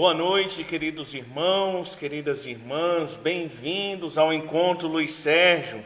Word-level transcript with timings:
Boa 0.00 0.14
noite, 0.14 0.62
queridos 0.62 1.12
irmãos, 1.12 1.96
queridas 1.96 2.46
irmãs, 2.46 3.16
bem-vindos 3.16 4.16
ao 4.16 4.32
encontro 4.32 4.86
Luiz 4.86 5.12
Sérgio. 5.12 5.84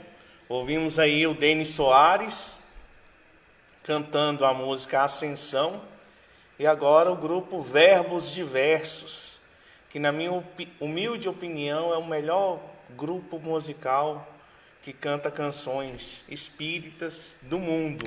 Ouvimos 0.51 0.99
aí 0.99 1.27
o 1.27 1.33
Denis 1.33 1.71
Soares 1.71 2.59
cantando 3.83 4.45
a 4.45 4.53
música 4.53 5.03
Ascensão 5.03 5.81
e 6.59 6.67
agora 6.67 7.11
o 7.11 7.17
grupo 7.17 7.63
Verbos 7.63 8.31
Diversos, 8.31 9.41
que 9.89 9.99
na 9.99 10.13
minha 10.13 10.45
humilde 10.79 11.27
opinião 11.27 11.91
é 11.91 11.97
o 11.97 12.05
melhor 12.05 12.61
grupo 12.91 13.39
musical 13.39 14.29
que 14.83 14.93
canta 14.93 15.31
canções 15.31 16.23
espíritas 16.29 17.39
do 17.45 17.59
mundo. 17.59 18.05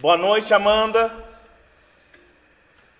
Boa 0.00 0.16
noite, 0.16 0.52
Amanda. 0.52 1.25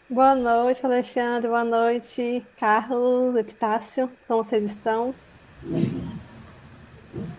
Boa 0.09 0.37
noite, 0.37 0.87
Alexandre. 0.87 1.48
Boa 1.48 1.65
noite, 1.65 2.41
Carlos, 2.60 3.34
Epitácio. 3.34 4.09
Como 4.28 4.45
vocês 4.45 4.62
estão? 4.62 5.12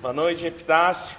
Boa 0.01 0.13
noite, 0.13 0.45
Epitácio. 0.45 1.17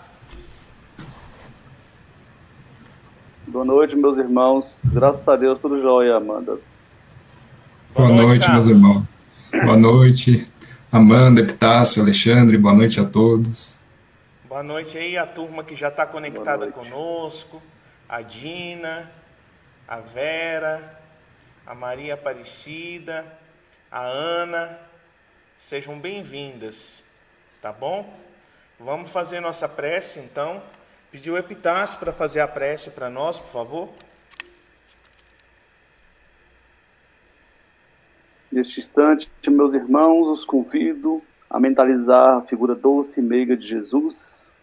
Boa 3.46 3.64
noite, 3.64 3.96
meus 3.96 4.18
irmãos. 4.18 4.82
Graças 4.92 5.26
a 5.26 5.36
Deus, 5.36 5.58
tudo 5.58 5.80
jóia, 5.80 6.16
Amanda. 6.16 6.58
Boa, 7.94 8.08
boa 8.08 8.10
noite, 8.10 8.50
meus 8.50 8.66
irmãos. 8.66 9.04
Boa 9.64 9.76
noite, 9.78 10.46
Amanda, 10.92 11.40
Epitácio, 11.40 12.02
Alexandre. 12.02 12.58
Boa 12.58 12.74
noite 12.74 13.00
a 13.00 13.06
todos. 13.06 13.80
Boa 14.46 14.62
noite 14.62 14.98
aí, 14.98 15.16
a 15.16 15.24
turma 15.24 15.64
que 15.64 15.74
já 15.74 15.88
está 15.88 16.04
conectada 16.04 16.70
conosco. 16.70 17.62
A 18.06 18.20
Dina, 18.20 19.10
a 19.88 19.96
Vera, 20.00 20.97
a 21.68 21.74
Maria 21.74 22.14
Aparecida, 22.14 23.30
a 23.90 24.00
Ana, 24.00 24.78
sejam 25.58 25.98
bem-vindas, 25.98 27.04
tá 27.60 27.70
bom? 27.70 28.10
Vamos 28.80 29.12
fazer 29.12 29.40
nossa 29.40 29.68
prece 29.68 30.18
então. 30.18 30.62
Pedir 31.12 31.30
o 31.30 31.36
Epitácio 31.36 31.98
para 31.98 32.10
fazer 32.10 32.40
a 32.40 32.48
prece 32.48 32.92
para 32.92 33.10
nós, 33.10 33.38
por 33.38 33.50
favor. 33.50 33.90
Neste 38.50 38.80
instante, 38.80 39.30
meus 39.50 39.74
irmãos, 39.74 40.26
os 40.28 40.46
convido 40.46 41.22
a 41.50 41.60
mentalizar 41.60 42.38
a 42.38 42.42
figura 42.46 42.74
doce 42.74 43.20
e 43.20 43.22
meiga 43.22 43.54
de 43.54 43.68
Jesus, 43.68 44.54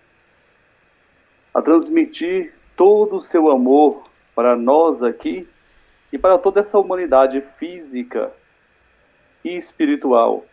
a 1.54 1.62
transmitir 1.62 2.56
todo 2.76 3.18
o 3.18 3.22
seu 3.22 3.52
amor 3.52 4.10
para 4.34 4.56
nós 4.56 5.04
aqui 5.04 5.48
e 6.16 6.18
para 6.18 6.38
toda 6.38 6.62
essa 6.62 6.80
humanidade 6.80 7.44
física 7.60 8.32
e 9.44 9.54
espiritual, 9.58 10.46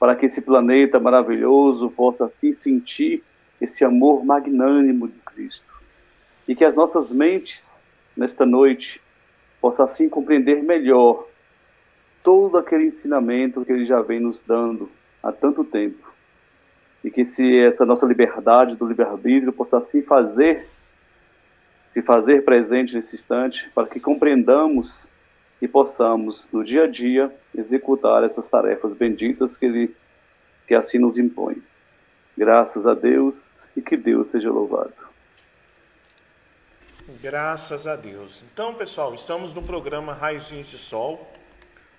para 0.00 0.16
que 0.16 0.24
esse 0.24 0.40
planeta 0.40 0.98
maravilhoso 0.98 1.90
possa 1.90 2.24
assim 2.24 2.54
sentir 2.54 3.22
esse 3.60 3.84
amor 3.84 4.24
magnânimo 4.24 5.06
de 5.06 5.18
Cristo. 5.18 5.70
E 6.48 6.54
que 6.56 6.64
as 6.64 6.74
nossas 6.74 7.12
mentes 7.12 7.84
nesta 8.16 8.46
noite 8.46 8.98
possam 9.60 9.84
assim 9.84 10.08
compreender 10.08 10.62
melhor 10.62 11.26
todo 12.24 12.56
aquele 12.56 12.86
ensinamento 12.86 13.66
que 13.66 13.72
ele 13.72 13.84
já 13.84 14.00
vem 14.00 14.20
nos 14.20 14.40
dando 14.40 14.90
há 15.22 15.30
tanto 15.30 15.64
tempo. 15.64 16.10
E 17.04 17.10
que 17.10 17.26
se 17.26 17.58
essa 17.58 17.84
nossa 17.84 18.06
liberdade 18.06 18.74
do 18.74 18.86
livre-arbítrio 18.86 19.52
possa 19.52 19.76
assim 19.76 20.00
fazer 20.00 20.66
se 21.92 22.02
fazer 22.02 22.44
presente 22.44 22.94
nesse 22.94 23.16
instante 23.16 23.70
para 23.74 23.86
que 23.86 24.00
compreendamos 24.00 25.08
e 25.60 25.66
possamos, 25.66 26.48
no 26.52 26.62
dia 26.62 26.84
a 26.84 26.86
dia, 26.86 27.34
executar 27.56 28.22
essas 28.22 28.48
tarefas 28.48 28.94
benditas 28.94 29.56
que 29.56 29.66
Ele 29.66 29.96
que 30.66 30.74
assim 30.74 30.98
nos 30.98 31.16
impõe. 31.16 31.62
Graças 32.36 32.86
a 32.86 32.92
Deus 32.94 33.64
e 33.74 33.80
que 33.80 33.96
Deus 33.96 34.28
seja 34.28 34.50
louvado. 34.50 34.92
Graças 37.22 37.86
a 37.86 37.96
Deus. 37.96 38.42
Então, 38.52 38.74
pessoal, 38.74 39.14
estamos 39.14 39.54
no 39.54 39.62
programa 39.62 40.12
Raizinhos 40.12 40.68
de 40.68 40.76
Sol, 40.76 41.26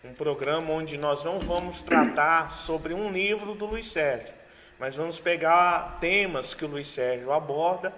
um 0.03 0.13
programa 0.13 0.71
onde 0.71 0.99
nós 0.99 1.23
não 1.23 1.39
vamos 1.39 1.81
tratar 1.81 2.51
sobre 2.51 2.93
um 2.93 3.11
livro 3.11 3.55
do 3.55 3.65
Luiz 3.65 3.91
Sérgio, 3.91 4.35
mas 4.79 4.95
vamos 4.95 5.19
pegar 5.19 5.97
temas 5.99 6.53
que 6.53 6.63
o 6.63 6.67
Luiz 6.67 6.87
Sérgio 6.87 7.31
aborda 7.31 7.91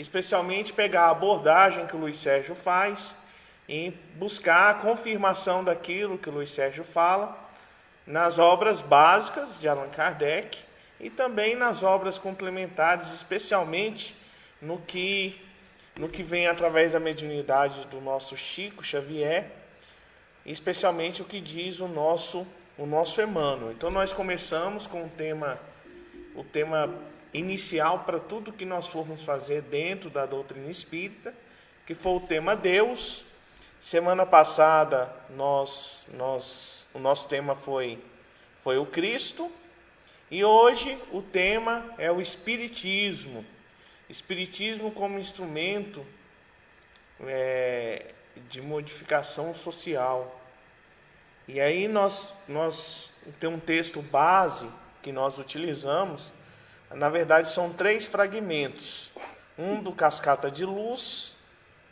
especialmente 0.00 0.72
pegar 0.72 1.06
a 1.06 1.10
abordagem 1.10 1.86
que 1.86 1.96
o 1.96 1.98
Luiz 1.98 2.16
Sérgio 2.16 2.54
faz 2.54 3.16
e 3.68 3.92
buscar 4.14 4.70
a 4.70 4.74
confirmação 4.74 5.64
daquilo 5.64 6.16
que 6.16 6.28
o 6.28 6.32
Luiz 6.32 6.50
Sérgio 6.50 6.84
fala 6.84 7.36
nas 8.06 8.38
obras 8.38 8.80
básicas 8.80 9.60
de 9.60 9.68
Allan 9.68 9.88
Kardec 9.88 10.58
e 11.00 11.10
também 11.10 11.56
nas 11.56 11.82
obras 11.82 12.16
complementares, 12.16 13.12
especialmente 13.12 14.16
no 14.62 14.78
que 14.78 15.44
no 15.96 16.08
que 16.08 16.22
vem 16.22 16.46
através 16.46 16.92
da 16.92 17.00
mediunidade 17.00 17.84
do 17.88 18.00
nosso 18.00 18.36
Chico 18.36 18.84
Xavier, 18.84 19.50
especialmente 20.46 21.22
o 21.22 21.24
que 21.24 21.40
diz 21.40 21.80
o 21.80 21.88
nosso 21.88 22.46
o 22.78 22.86
nosso 22.86 23.20
Emmanuel. 23.20 23.72
Então 23.72 23.90
nós 23.90 24.12
começamos 24.12 24.86
com 24.86 25.04
o 25.04 25.08
tema 25.08 25.58
o 26.36 26.44
tema 26.44 26.88
inicial 27.38 28.00
para 28.00 28.18
tudo 28.18 28.52
que 28.52 28.64
nós 28.64 28.86
formos 28.86 29.24
fazer 29.24 29.62
dentro 29.62 30.10
da 30.10 30.26
doutrina 30.26 30.70
espírita, 30.70 31.34
que 31.86 31.94
foi 31.94 32.12
o 32.12 32.20
tema 32.20 32.56
Deus. 32.56 33.24
Semana 33.80 34.26
passada 34.26 35.14
nós, 35.30 36.08
nós, 36.14 36.86
o 36.92 36.98
nosso 36.98 37.28
tema 37.28 37.54
foi, 37.54 38.02
foi 38.58 38.78
o 38.78 38.86
Cristo 38.86 39.50
e 40.30 40.44
hoje 40.44 40.98
o 41.10 41.22
tema 41.22 41.94
é 41.96 42.12
o 42.12 42.20
Espiritismo. 42.20 43.44
Espiritismo 44.10 44.90
como 44.90 45.18
instrumento 45.18 46.04
é, 47.20 48.12
de 48.48 48.60
modificação 48.60 49.54
social. 49.54 50.38
E 51.46 51.60
aí 51.60 51.88
nós, 51.88 52.30
nós 52.46 53.12
tem 53.40 53.48
um 53.48 53.58
texto 53.58 54.02
base 54.02 54.68
que 55.02 55.12
nós 55.12 55.38
utilizamos, 55.38 56.34
na 56.90 57.08
verdade, 57.08 57.48
são 57.48 57.72
três 57.72 58.06
fragmentos: 58.06 59.12
um 59.58 59.80
do 59.82 59.92
Cascata 59.92 60.50
de 60.50 60.64
Luz, 60.64 61.36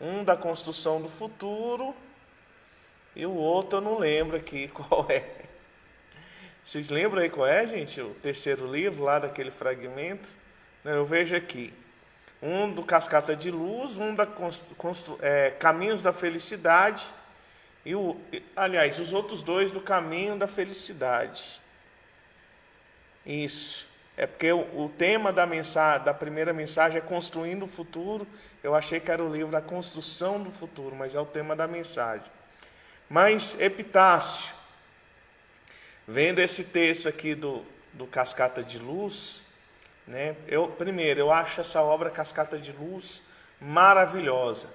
um 0.01 0.25
da 0.25 0.37
Construção 0.37 1.01
do 1.01 1.09
Futuro 1.09 1.95
e 3.17 3.25
o 3.25 3.35
outro 3.35 3.79
eu 3.79 3.83
não 3.83 3.99
lembro 3.99 4.37
aqui 4.37 4.69
qual 4.75 5.07
é. 5.09 5.25
Vocês 6.63 6.91
lembram 6.91 7.23
aí 7.23 7.31
qual 7.31 7.47
é, 7.47 7.67
gente? 7.67 8.01
O 8.01 8.13
terceiro 8.15 8.71
livro 8.71 9.03
lá 9.03 9.19
daquele 9.19 9.51
fragmento? 9.51 10.29
Eu 10.85 11.07
vejo 11.07 11.35
aqui. 11.35 11.73
Um 12.43 12.71
do 12.71 12.85
Cascata 12.85 13.35
de 13.35 13.51
Luz, 13.51 13.97
um 13.97 14.15
da 14.15 14.27
constru, 14.27 15.19
é, 15.23 15.51
Caminhos 15.53 16.03
da 16.03 16.13
Felicidade 16.13 17.07
e 17.85 17.95
o, 17.95 18.21
aliás, 18.55 18.99
os 18.99 19.15
outros 19.15 19.43
dois 19.43 19.73
do 19.73 19.81
Caminho 19.81 20.37
da 20.37 20.47
Felicidade. 20.47 21.63
Isso. 23.25 23.86
É 24.17 24.27
porque 24.27 24.51
o, 24.51 24.85
o 24.85 24.89
tema 24.89 25.33
da, 25.33 25.45
mensagem, 25.45 26.05
da 26.05 26.15
primeira 26.15 26.53
mensagem 26.53 26.99
é 26.99 27.01
Construindo 27.01 27.65
o 27.65 27.69
Futuro. 27.69 28.27
Eu 28.63 28.75
achei 28.75 28.99
que 28.99 29.11
era 29.11 29.23
o 29.23 29.31
livro 29.31 29.57
A 29.57 29.61
Construção 29.61 30.43
do 30.43 30.51
Futuro, 30.51 30.97
mas 30.97 31.15
é 31.15 31.21
o 31.21 31.27
tema 31.27 31.55
da 31.55 31.67
mensagem. 31.67 32.27
Mas, 33.09 33.61
Epitácio, 33.61 34.55
vendo 36.09 36.39
esse 36.39 36.65
texto 36.65 37.09
aqui 37.09 37.35
do, 37.35 37.65
do 37.93 38.07
Cascata 38.07 38.65
de 38.65 38.79
Luz, 38.79 39.43
né, 40.07 40.35
eu, 40.49 40.69
primeiro, 40.69 41.21
eu 41.21 41.31
acho 41.31 41.61
essa 41.61 41.83
obra 41.83 42.11
Cascata 42.11 42.59
de 42.59 42.73
Luz 42.73 43.23
maravilhosa. 43.61 44.69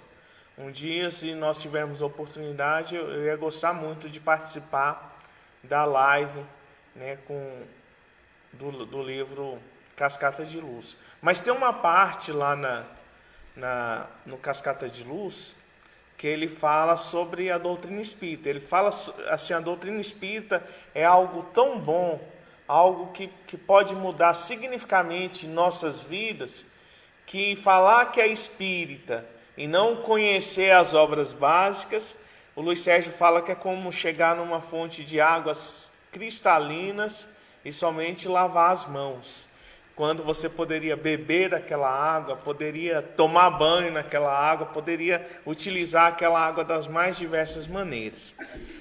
Um 0.57 0.69
dia, 0.69 1.09
se 1.09 1.33
nós 1.33 1.61
tivermos 1.61 2.01
a 2.01 2.05
oportunidade, 2.05 2.95
eu, 2.95 3.23
ia 3.23 3.35
gostar 3.35 3.73
muito 3.73 4.09
de 4.09 4.19
participar 4.19 5.17
da 5.63 5.83
live 5.85 6.45
né, 6.95 7.17
com 7.25 7.63
do, 8.53 8.85
do 8.85 9.03
livro 9.03 9.59
Cascata 9.95 10.45
de 10.45 10.59
Luz. 10.59 10.97
Mas 11.21 11.39
tem 11.39 11.53
uma 11.53 11.73
parte 11.73 12.31
lá 12.31 12.55
na, 12.55 12.85
na, 13.55 14.07
no 14.25 14.37
Cascata 14.37 14.89
de 14.89 15.03
Luz 15.03 15.55
que 16.17 16.27
ele 16.27 16.47
fala 16.47 16.97
sobre 16.97 17.49
a 17.49 17.57
doutrina 17.57 17.99
espírita. 17.99 18.47
Ele 18.47 18.59
fala 18.59 18.89
assim: 19.29 19.53
a 19.53 19.59
doutrina 19.59 19.99
espírita 19.99 20.63
é 20.93 21.03
algo 21.03 21.43
tão 21.53 21.79
bom, 21.79 22.21
algo 22.67 23.11
que, 23.11 23.27
que 23.47 23.57
pode 23.57 23.95
mudar 23.95 24.33
significativamente 24.33 25.47
nossas 25.47 26.03
vidas, 26.03 26.65
que 27.25 27.55
falar 27.55 28.11
que 28.11 28.21
é 28.21 28.27
espírita 28.27 29.25
e 29.57 29.67
não 29.67 29.97
conhecer 29.97 30.71
as 30.71 30.93
obras 30.93 31.33
básicas, 31.33 32.15
o 32.55 32.61
Luiz 32.61 32.81
Sérgio 32.81 33.11
fala 33.11 33.41
que 33.41 33.51
é 33.51 33.55
como 33.55 33.91
chegar 33.91 34.35
numa 34.35 34.61
fonte 34.61 35.03
de 35.03 35.19
águas 35.19 35.89
cristalinas 36.11 37.29
e 37.63 37.71
somente 37.71 38.27
lavar 38.27 38.71
as 38.71 38.85
mãos. 38.85 39.49
Quando 39.95 40.23
você 40.23 40.49
poderia 40.49 40.95
beber 40.95 41.49
daquela 41.49 41.89
água, 41.89 42.35
poderia 42.35 43.01
tomar 43.01 43.51
banho 43.51 43.91
naquela 43.91 44.31
água, 44.31 44.65
poderia 44.67 45.25
utilizar 45.45 46.07
aquela 46.07 46.39
água 46.39 46.63
das 46.63 46.87
mais 46.87 47.17
diversas 47.17 47.67
maneiras. 47.67 48.33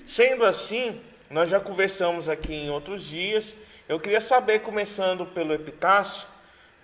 Sendo 0.07 0.45
assim, 0.45 1.01
nós 1.29 1.51
já 1.51 1.61
conversamos 1.61 2.29
aqui 2.29 2.55
em 2.55 2.71
outros 2.71 3.05
dias. 3.05 3.57
Eu 3.89 3.99
queria 4.01 4.21
saber, 4.21 4.61
começando 4.61 5.27
pelo 5.27 5.53
Epitácio, 5.53 6.27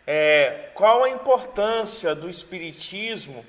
é, 0.07 0.71
qual 0.75 1.05
a 1.05 1.11
importância 1.11 2.15
do 2.15 2.29
Espiritismo 2.29 3.45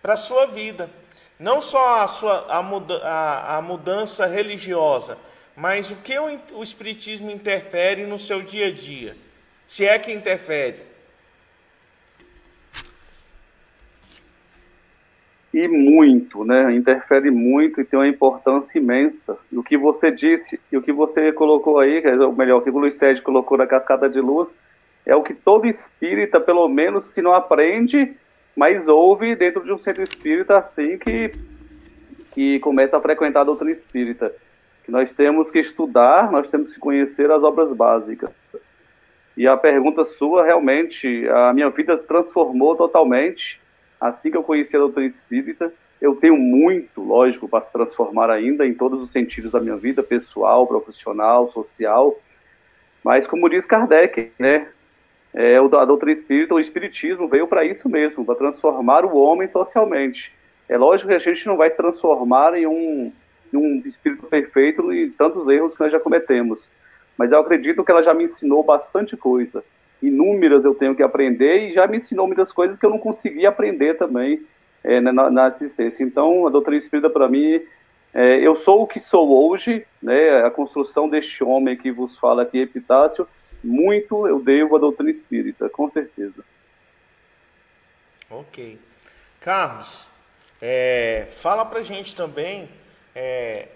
para 0.00 0.14
a 0.14 0.16
sua 0.16 0.46
vida. 0.46 0.90
Não 1.38 1.60
só 1.60 2.02
a, 2.02 2.06
sua, 2.06 2.46
a, 2.48 2.62
muda, 2.62 2.98
a, 3.02 3.56
a 3.56 3.62
mudança 3.62 4.26
religiosa, 4.26 5.16
mas 5.60 5.90
o 5.90 5.96
que 5.96 6.18
o, 6.18 6.62
Espiritismo 6.62 7.30
interfere 7.30 8.06
no 8.06 8.18
seu 8.18 8.40
dia 8.40 8.68
a 8.68 8.70
dia? 8.70 9.14
Se 9.66 9.84
é 9.84 9.98
que 9.98 10.10
interfere. 10.10 10.78
E 15.52 15.68
muito, 15.68 16.46
né? 16.46 16.72
Interfere 16.72 17.30
muito 17.30 17.78
e 17.78 17.84
tem 17.84 17.98
uma 17.98 18.08
importância 18.08 18.78
imensa. 18.78 19.36
E 19.52 19.58
o 19.58 19.62
que 19.62 19.76
você 19.76 20.10
disse, 20.10 20.58
e 20.72 20.78
o 20.78 20.82
que 20.82 20.92
você 20.92 21.30
colocou 21.30 21.78
aí, 21.78 22.02
ou 22.06 22.32
melhor, 22.32 22.58
o 22.58 22.62
que 22.62 22.70
o 22.70 22.78
Luiz 22.78 22.94
Sérgio 22.94 23.22
colocou 23.22 23.58
na 23.58 23.66
cascata 23.66 24.08
de 24.08 24.20
luz, 24.20 24.54
é 25.04 25.14
o 25.14 25.22
que 25.22 25.34
todo 25.34 25.66
espírita, 25.66 26.40
pelo 26.40 26.66
menos, 26.68 27.06
se 27.06 27.20
não 27.20 27.34
aprende, 27.34 28.16
mas 28.56 28.88
ouve 28.88 29.36
dentro 29.36 29.62
de 29.62 29.72
um 29.72 29.78
centro 29.78 30.02
espírita 30.02 30.56
assim 30.56 30.96
que, 30.96 31.32
que 32.32 32.58
começa 32.60 32.96
a 32.96 33.00
frequentar 33.00 33.42
a 33.42 33.44
doutrina 33.44 33.72
espírita. 33.72 34.34
Nós 34.90 35.10
temos 35.12 35.50
que 35.50 35.60
estudar, 35.60 36.30
nós 36.32 36.48
temos 36.50 36.74
que 36.74 36.80
conhecer 36.80 37.30
as 37.30 37.42
obras 37.42 37.72
básicas. 37.72 38.30
E 39.36 39.46
a 39.46 39.56
pergunta 39.56 40.04
sua, 40.04 40.44
realmente, 40.44 41.28
a 41.28 41.52
minha 41.52 41.70
vida 41.70 41.96
transformou 41.96 42.74
totalmente 42.74 43.60
assim 44.00 44.30
que 44.30 44.36
eu 44.36 44.42
conheci 44.42 44.76
a 44.76 44.80
doutrina 44.80 45.06
espírita. 45.06 45.72
Eu 46.00 46.16
tenho 46.16 46.36
muito, 46.36 47.00
lógico, 47.02 47.48
para 47.48 47.62
se 47.62 47.72
transformar 47.72 48.30
ainda 48.30 48.66
em 48.66 48.74
todos 48.74 49.00
os 49.00 49.10
sentidos 49.10 49.52
da 49.52 49.60
minha 49.60 49.76
vida, 49.76 50.02
pessoal, 50.02 50.66
profissional, 50.66 51.48
social. 51.50 52.18
Mas, 53.04 53.26
como 53.26 53.48
diz 53.48 53.66
Kardec, 53.66 54.32
né, 54.38 54.66
é, 55.32 55.56
a 55.56 55.84
doutrina 55.84 56.18
espírita, 56.18 56.54
o 56.54 56.60
espiritismo 56.60 57.28
veio 57.28 57.46
para 57.46 57.64
isso 57.64 57.88
mesmo, 57.88 58.24
para 58.24 58.34
transformar 58.34 59.04
o 59.04 59.16
homem 59.16 59.46
socialmente. 59.46 60.34
É 60.68 60.76
lógico 60.76 61.08
que 61.08 61.14
a 61.14 61.18
gente 61.18 61.46
não 61.46 61.56
vai 61.56 61.70
se 61.70 61.76
transformar 61.76 62.54
em 62.54 62.66
um, 62.66 63.12
em 63.52 63.56
um 63.56 63.82
espírito 63.86 64.26
perfeito 64.26 64.92
e 64.92 65.10
tantos 65.10 65.48
erros 65.48 65.74
que 65.74 65.80
nós 65.80 65.92
já 65.92 66.00
cometemos. 66.00 66.68
Mas 67.16 67.32
eu 67.32 67.38
acredito 67.38 67.84
que 67.84 67.90
ela 67.90 68.02
já 68.02 68.14
me 68.14 68.24
ensinou 68.24 68.62
bastante 68.62 69.16
coisa. 69.16 69.62
Inúmeras 70.02 70.64
eu 70.64 70.74
tenho 70.74 70.94
que 70.94 71.02
aprender 71.02 71.68
e 71.68 71.74
já 71.74 71.86
me 71.86 71.98
ensinou 71.98 72.26
muitas 72.26 72.52
coisas 72.52 72.78
que 72.78 72.86
eu 72.86 72.90
não 72.90 72.98
conseguia 72.98 73.50
aprender 73.50 73.94
também 73.98 74.42
é, 74.82 75.00
na, 75.00 75.30
na, 75.30 75.46
assistência. 75.46 76.02
Então, 76.02 76.46
a 76.46 76.50
doutrina 76.50 76.78
espírita, 76.78 77.10
para 77.10 77.28
mim, 77.28 77.60
é, 78.14 78.38
eu 78.40 78.54
sou 78.54 78.82
o 78.82 78.86
que 78.86 78.98
sou 78.98 79.50
hoje, 79.50 79.86
né, 80.02 80.42
a 80.44 80.50
construção 80.50 81.08
deste 81.08 81.44
homem 81.44 81.76
que 81.76 81.92
vos 81.92 82.16
fala 82.18 82.42
aqui, 82.42 82.58
Epitácio, 82.58 83.28
muito 83.62 84.26
eu 84.26 84.40
devo 84.40 84.76
à 84.76 84.78
doutrina 84.78 85.10
espírita, 85.10 85.68
com 85.68 85.88
certeza. 85.88 86.42
Ok. 88.30 88.78
Carlos, 89.40 90.08
é, 90.60 91.26
fala 91.30 91.64
pra 91.64 91.82
gente 91.82 92.14
também, 92.14 92.68
é, 93.14 93.68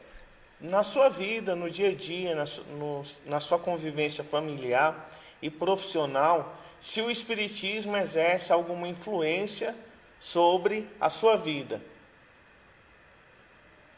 na 0.61 0.83
sua 0.83 1.09
vida, 1.09 1.55
no 1.55 1.71
dia 1.71 1.91
a 1.91 1.95
dia, 1.95 2.35
na, 2.35 2.45
no, 2.79 3.03
na 3.27 3.41
sua 3.41 3.59
convivência 3.59 4.25
familiar 4.25 5.11
e 5.43 5.51
profissional, 5.51 6.57
se 6.81 7.01
o 7.01 7.11
Espiritismo 7.11 7.97
exerce 7.97 8.53
alguma 8.53 8.89
influência 8.89 9.75
sobre 10.19 10.89
a 11.01 11.11
sua 11.11 11.37
vida. 11.37 11.83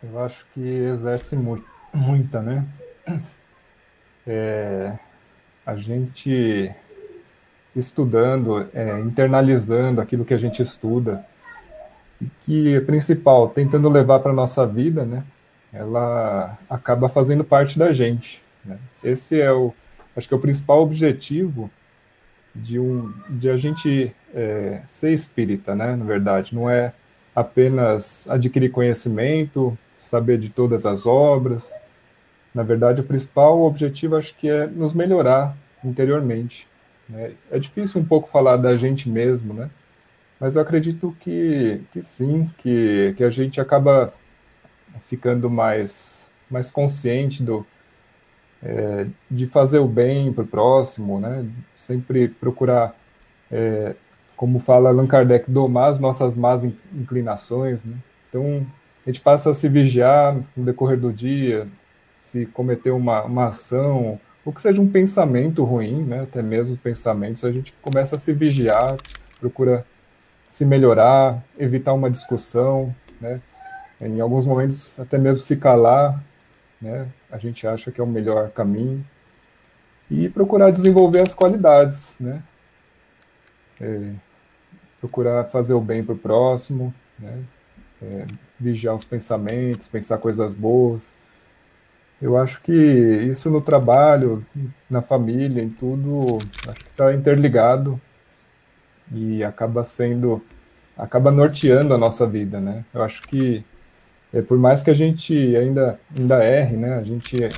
Eu 0.02 0.22
acho 0.24 0.46
que 0.52 0.60
exerce 0.60 1.36
muito, 1.36 1.66
muita, 1.92 2.40
né? 2.40 2.66
É, 4.26 4.98
a 5.64 5.76
gente 5.76 6.74
estudando, 7.76 8.68
é, 8.74 8.98
internalizando 9.00 10.00
aquilo 10.00 10.24
que 10.24 10.34
a 10.34 10.38
gente 10.38 10.60
estuda, 10.60 11.24
que 12.44 12.74
é 12.74 12.80
principal, 12.80 13.48
tentando 13.48 13.88
levar 13.88 14.20
para 14.20 14.32
a 14.32 14.34
nossa 14.34 14.66
vida, 14.66 15.04
né? 15.04 15.24
Ela 15.72 16.56
acaba 16.70 17.08
fazendo 17.08 17.44
parte 17.44 17.78
da 17.78 17.92
gente. 17.92 18.42
Né? 18.64 18.78
Esse 19.04 19.40
é 19.40 19.52
o, 19.52 19.74
acho 20.16 20.28
que 20.28 20.34
é 20.34 20.36
o 20.36 20.40
principal 20.40 20.82
objetivo 20.82 21.70
de 22.54 22.78
um, 22.78 23.12
de 23.28 23.50
a 23.50 23.56
gente 23.56 24.14
é, 24.34 24.80
ser 24.86 25.12
espírita, 25.12 25.74
né? 25.74 25.94
Na 25.94 26.04
verdade, 26.04 26.54
não 26.54 26.70
é 26.70 26.92
apenas 27.34 28.26
adquirir 28.30 28.70
conhecimento, 28.70 29.76
saber 30.00 30.38
de 30.38 30.48
todas 30.48 30.86
as 30.86 31.04
obras, 31.04 31.70
na 32.56 32.62
verdade, 32.62 33.02
o 33.02 33.04
principal 33.04 33.60
objetivo 33.60 34.16
acho 34.16 34.34
que 34.34 34.48
é 34.48 34.66
nos 34.66 34.94
melhorar 34.94 35.54
interiormente. 35.84 36.66
Né? 37.06 37.32
É 37.50 37.58
difícil 37.58 38.00
um 38.00 38.04
pouco 38.04 38.30
falar 38.30 38.56
da 38.56 38.74
gente 38.78 39.10
mesmo, 39.10 39.52
né? 39.52 39.68
Mas 40.38 40.56
eu 40.56 40.62
acredito 40.62 41.16
que, 41.20 41.80
que 41.92 42.02
sim, 42.02 42.50
que, 42.58 43.14
que 43.16 43.24
a 43.24 43.30
gente 43.30 43.60
acaba 43.60 44.12
ficando 45.08 45.48
mais, 45.48 46.26
mais 46.50 46.70
consciente 46.70 47.42
do, 47.42 47.66
é, 48.62 49.06
de 49.30 49.46
fazer 49.46 49.78
o 49.78 49.88
bem 49.88 50.32
para 50.32 50.44
o 50.44 50.46
próximo, 50.46 51.18
né? 51.18 51.46
Sempre 51.74 52.28
procurar, 52.28 52.94
é, 53.50 53.94
como 54.36 54.58
fala 54.58 54.90
Allan 54.90 55.06
Kardec, 55.06 55.50
domar 55.50 55.90
as 55.90 56.00
nossas 56.00 56.36
más 56.36 56.64
inclinações, 56.64 57.84
né? 57.84 57.96
Então, 58.28 58.66
a 59.06 59.10
gente 59.10 59.20
passa 59.20 59.50
a 59.50 59.54
se 59.54 59.68
vigiar 59.68 60.36
no 60.56 60.64
decorrer 60.64 60.98
do 60.98 61.12
dia, 61.12 61.66
se 62.18 62.44
cometer 62.46 62.90
uma, 62.90 63.22
uma 63.22 63.46
ação, 63.46 64.20
ou 64.44 64.52
que 64.52 64.60
seja 64.60 64.82
um 64.82 64.88
pensamento 64.88 65.64
ruim, 65.64 66.02
né, 66.02 66.22
até 66.22 66.42
mesmo 66.42 66.74
os 66.74 66.80
pensamentos, 66.80 67.44
a 67.44 67.52
gente 67.52 67.72
começa 67.80 68.16
a 68.16 68.18
se 68.18 68.32
vigiar, 68.32 68.96
procura 69.40 69.84
se 70.56 70.64
melhorar, 70.64 71.44
evitar 71.58 71.92
uma 71.92 72.10
discussão, 72.10 72.94
né, 73.20 73.42
em 74.00 74.22
alguns 74.22 74.46
momentos 74.46 74.98
até 74.98 75.18
mesmo 75.18 75.42
se 75.42 75.54
calar, 75.54 76.18
né, 76.80 77.06
a 77.30 77.36
gente 77.36 77.66
acha 77.66 77.92
que 77.92 78.00
é 78.00 78.04
o 78.04 78.06
melhor 78.06 78.48
caminho, 78.48 79.04
e 80.10 80.30
procurar 80.30 80.70
desenvolver 80.70 81.20
as 81.20 81.34
qualidades, 81.34 82.16
né, 82.18 82.42
é, 83.78 84.12
procurar 84.98 85.44
fazer 85.44 85.75
o 85.75 85.80
bem 85.80 86.02
para 86.02 86.14
o 86.14 86.18
próximo, 86.18 86.94
né, 87.18 87.38
é, 88.00 88.25
vigiar 88.58 88.94
os 88.94 89.04
pensamentos, 89.04 89.88
pensar 89.88 90.16
coisas 90.16 90.54
boas, 90.54 91.12
eu 92.18 92.34
acho 92.38 92.62
que 92.62 92.72
isso 92.72 93.50
no 93.50 93.60
trabalho, 93.60 94.42
na 94.88 95.02
família, 95.02 95.62
em 95.62 95.68
tudo, 95.68 96.38
acho 96.66 96.82
que 96.82 96.90
está 96.92 97.12
interligado 97.12 98.00
e 99.12 99.42
acaba 99.44 99.84
sendo, 99.84 100.42
acaba 100.96 101.30
norteando 101.30 101.94
a 101.94 101.98
nossa 101.98 102.26
vida, 102.26 102.60
né? 102.60 102.84
Eu 102.92 103.02
acho 103.02 103.22
que 103.22 103.64
é, 104.32 104.42
por 104.42 104.58
mais 104.58 104.82
que 104.82 104.90
a 104.90 104.94
gente 104.94 105.34
ainda 105.56 105.98
ainda 106.16 106.44
erre, 106.44 106.76
né? 106.76 106.94
A 106.94 107.02
gente 107.02 107.42
é, 107.42 107.50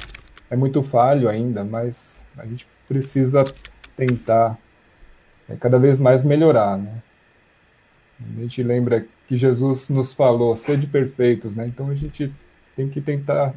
é 0.50 0.56
muito 0.56 0.82
falho 0.82 1.28
ainda, 1.28 1.64
mas 1.64 2.24
a 2.36 2.46
gente 2.46 2.66
precisa 2.86 3.44
tentar 3.96 4.58
é, 5.48 5.56
cada 5.56 5.78
vez 5.78 6.00
mais 6.00 6.24
melhorar, 6.24 6.76
né? 6.78 7.02
A 8.36 8.40
gente 8.40 8.62
lembra 8.62 9.06
que 9.28 9.36
Jesus 9.36 9.88
nos 9.88 10.12
falou, 10.12 10.56
sede 10.56 10.86
perfeitos, 10.86 11.54
né? 11.54 11.66
Então 11.66 11.88
a 11.88 11.94
gente 11.94 12.32
tem 12.74 12.88
que 12.88 13.00
tentar 13.00 13.54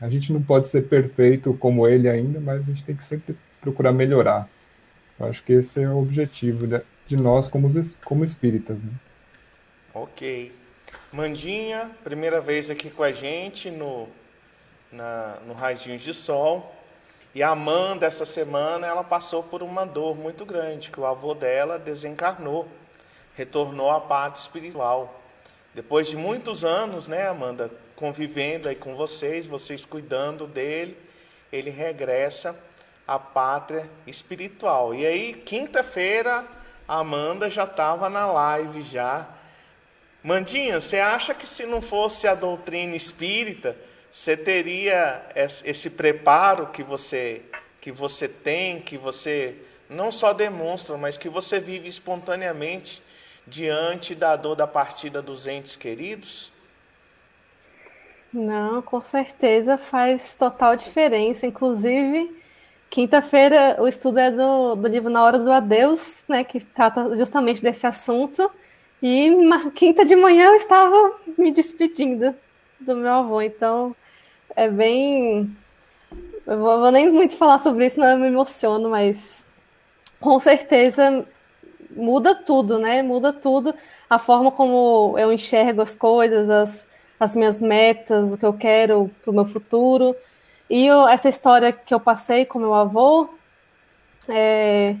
a 0.00 0.08
gente 0.08 0.32
não 0.32 0.42
pode 0.42 0.68
ser 0.68 0.88
perfeito 0.88 1.54
como 1.54 1.86
ele 1.86 2.08
ainda, 2.08 2.40
mas 2.40 2.60
a 2.60 2.64
gente 2.64 2.84
tem 2.84 2.96
que 2.96 3.04
sempre 3.04 3.36
procurar 3.60 3.92
melhorar. 3.92 4.48
Eu 5.18 5.26
acho 5.26 5.42
que 5.44 5.52
esse 5.52 5.80
é 5.80 5.88
o 5.88 5.98
objetivo 5.98 6.66
de 7.06 7.16
nós 7.16 7.48
como, 7.48 7.68
como 8.04 8.24
espíritas. 8.24 8.82
Né? 8.82 8.92
Ok. 9.94 10.52
Mandinha, 11.12 11.90
primeira 12.02 12.40
vez 12.40 12.70
aqui 12.70 12.90
com 12.90 13.02
a 13.02 13.12
gente 13.12 13.70
no, 13.70 14.08
na, 14.90 15.38
no 15.46 15.52
Raizinhos 15.52 16.02
de 16.02 16.14
Sol. 16.14 16.74
E 17.34 17.42
a 17.42 17.50
Amanda, 17.50 18.06
essa 18.06 18.26
semana, 18.26 18.86
ela 18.86 19.02
passou 19.02 19.42
por 19.42 19.62
uma 19.62 19.86
dor 19.86 20.16
muito 20.16 20.44
grande, 20.44 20.90
que 20.90 21.00
o 21.00 21.06
avô 21.06 21.34
dela 21.34 21.78
desencarnou, 21.78 22.68
retornou 23.34 23.90
à 23.90 24.00
parte 24.00 24.36
espiritual. 24.36 25.22
Depois 25.74 26.08
de 26.08 26.16
muitos 26.16 26.62
anos, 26.62 27.06
né, 27.06 27.26
Amanda, 27.26 27.70
convivendo 27.96 28.68
aí 28.68 28.74
com 28.74 28.94
vocês, 28.94 29.46
vocês 29.46 29.86
cuidando 29.86 30.46
dele, 30.46 30.96
ele 31.50 31.70
regressa 31.70 32.58
à 33.08 33.18
pátria 33.18 33.88
espiritual. 34.06 34.94
E 34.94 35.06
aí, 35.06 35.34
quinta-feira, 35.34 36.46
Amanda 36.98 37.48
já 37.48 37.64
estava 37.64 38.08
na 38.08 38.26
live 38.26 38.82
já. 38.82 39.26
Mandinha, 40.22 40.80
você 40.80 40.98
acha 40.98 41.34
que 41.34 41.46
se 41.46 41.66
não 41.66 41.80
fosse 41.80 42.28
a 42.28 42.34
doutrina 42.34 42.94
espírita, 42.94 43.76
você 44.10 44.36
teria 44.36 45.24
esse 45.34 45.90
preparo 45.90 46.66
que 46.66 46.82
você 46.82 47.42
que 47.80 47.90
você 47.90 48.28
tem, 48.28 48.80
que 48.80 48.96
você 48.96 49.56
não 49.90 50.12
só 50.12 50.32
demonstra, 50.32 50.96
mas 50.96 51.16
que 51.16 51.28
você 51.28 51.58
vive 51.58 51.88
espontaneamente 51.88 53.02
diante 53.44 54.14
da 54.14 54.36
dor 54.36 54.54
da 54.54 54.68
partida 54.68 55.20
dos 55.20 55.48
entes 55.48 55.74
queridos? 55.74 56.52
Não, 58.32 58.80
com 58.80 59.02
certeza 59.02 59.76
faz 59.76 60.34
total 60.34 60.76
diferença. 60.76 61.46
Inclusive, 61.46 62.41
quinta-feira 62.92 63.76
o 63.78 63.88
estudo 63.88 64.18
é 64.18 64.30
do, 64.30 64.76
do 64.76 64.86
livro 64.86 65.08
Na 65.08 65.24
Hora 65.24 65.38
do 65.38 65.50
Adeus, 65.50 66.22
né, 66.28 66.44
que 66.44 66.60
trata 66.60 67.16
justamente 67.16 67.62
desse 67.62 67.86
assunto. 67.86 68.50
E 69.02 69.30
quinta 69.74 70.04
de 70.04 70.14
manhã 70.14 70.48
eu 70.48 70.54
estava 70.56 71.12
me 71.38 71.50
despedindo 71.50 72.34
do 72.78 72.94
meu 72.94 73.10
avô, 73.10 73.40
então 73.40 73.96
é 74.54 74.68
bem. 74.68 75.50
Eu 76.46 76.58
vou, 76.58 76.80
vou 76.80 76.90
nem 76.90 77.10
muito 77.10 77.34
falar 77.34 77.60
sobre 77.60 77.86
isso, 77.86 77.98
não 77.98 78.08
eu 78.08 78.18
me 78.18 78.26
emociono, 78.26 78.90
mas 78.90 79.44
com 80.20 80.38
certeza 80.38 81.26
muda 81.96 82.34
tudo, 82.34 82.78
né? 82.78 83.02
Muda 83.02 83.32
tudo. 83.32 83.74
A 84.08 84.18
forma 84.18 84.52
como 84.52 85.14
eu 85.18 85.32
enxergo 85.32 85.80
as 85.80 85.94
coisas, 85.94 86.50
as, 86.50 86.86
as 87.18 87.34
minhas 87.34 87.62
metas, 87.62 88.34
o 88.34 88.38
que 88.38 88.44
eu 88.44 88.52
quero 88.52 89.10
para 89.22 89.30
o 89.30 89.34
meu 89.34 89.46
futuro. 89.46 90.14
E 90.72 90.86
eu, 90.86 91.06
essa 91.06 91.28
história 91.28 91.70
que 91.70 91.92
eu 91.92 92.00
passei 92.00 92.46
com 92.46 92.58
meu 92.58 92.72
avô, 92.72 93.28
é, 94.26 94.96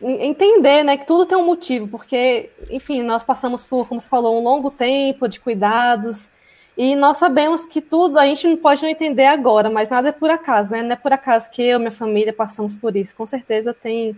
entender, 0.00 0.84
né, 0.84 0.96
que 0.96 1.04
tudo 1.04 1.26
tem 1.26 1.36
um 1.36 1.44
motivo, 1.44 1.88
porque, 1.88 2.52
enfim, 2.70 3.02
nós 3.02 3.24
passamos 3.24 3.64
por, 3.64 3.88
como 3.88 4.00
você 4.00 4.08
falou, 4.08 4.38
um 4.38 4.44
longo 4.44 4.70
tempo 4.70 5.26
de 5.26 5.40
cuidados, 5.40 6.30
e 6.78 6.94
nós 6.94 7.16
sabemos 7.16 7.64
que 7.64 7.80
tudo 7.80 8.16
a 8.16 8.26
gente 8.26 8.46
não 8.46 8.56
pode 8.56 8.80
não 8.80 8.88
entender 8.88 9.26
agora, 9.26 9.68
mas 9.68 9.90
nada 9.90 10.10
é 10.10 10.12
por 10.12 10.30
acaso, 10.30 10.70
né? 10.70 10.82
Não 10.82 10.92
é 10.92 10.96
por 10.96 11.12
acaso 11.12 11.50
que 11.50 11.60
eu 11.60 11.78
e 11.78 11.80
minha 11.80 11.90
família 11.90 12.32
passamos 12.32 12.76
por 12.76 12.94
isso. 12.94 13.16
Com 13.16 13.26
certeza 13.26 13.74
tem 13.74 14.16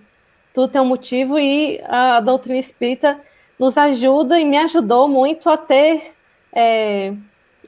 tudo 0.53 0.69
tem 0.69 0.83
um 0.83 0.87
motivo 0.87 1.39
e 1.39 1.81
a 1.85 2.21
doutrina 2.21 2.59
espírita 2.59 3.19
nos 3.59 3.79
ajuda 3.79 4.39
e 4.39 4.45
me 4.45 4.59
ajudou 4.59 5.09
muito 5.09 5.49
a 5.49 5.57
ter 5.57 6.15
é, 6.53 7.15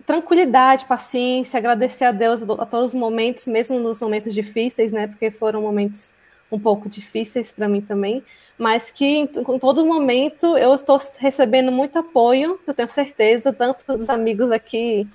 tranquilidade, 0.08 0.86
paciência, 0.86 1.58
agradecer 1.58 2.06
a 2.06 2.12
Deus 2.12 2.40
a 2.42 2.64
todos 2.64 2.94
os 2.94 2.94
momentos, 2.94 3.44
mesmo 3.44 3.78
nos 3.78 4.00
momentos 4.00 4.32
difíceis, 4.32 4.90
né? 4.90 5.06
Porque 5.06 5.30
foram 5.30 5.60
momentos 5.60 6.14
um 6.50 6.58
pouco 6.58 6.88
difíceis 6.88 7.52
para 7.52 7.68
mim 7.68 7.82
também, 7.82 8.24
mas 8.56 8.90
que 8.90 9.04
em, 9.04 9.26
todo 9.26 9.84
momento 9.84 10.56
eu 10.56 10.74
estou 10.74 10.98
recebendo 11.18 11.70
muito 11.70 11.98
apoio, 11.98 12.58
eu 12.66 12.72
tenho 12.72 12.88
certeza, 12.88 13.52
tanto 13.52 13.84
dos 13.86 14.08
amigos 14.08 14.50
aqui 14.50 15.06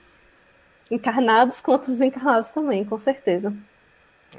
encarnados 0.92 1.60
quanto 1.60 1.90
desencarnados 1.90 2.50
também, 2.50 2.86
com 2.86 3.00
certeza. 3.00 3.52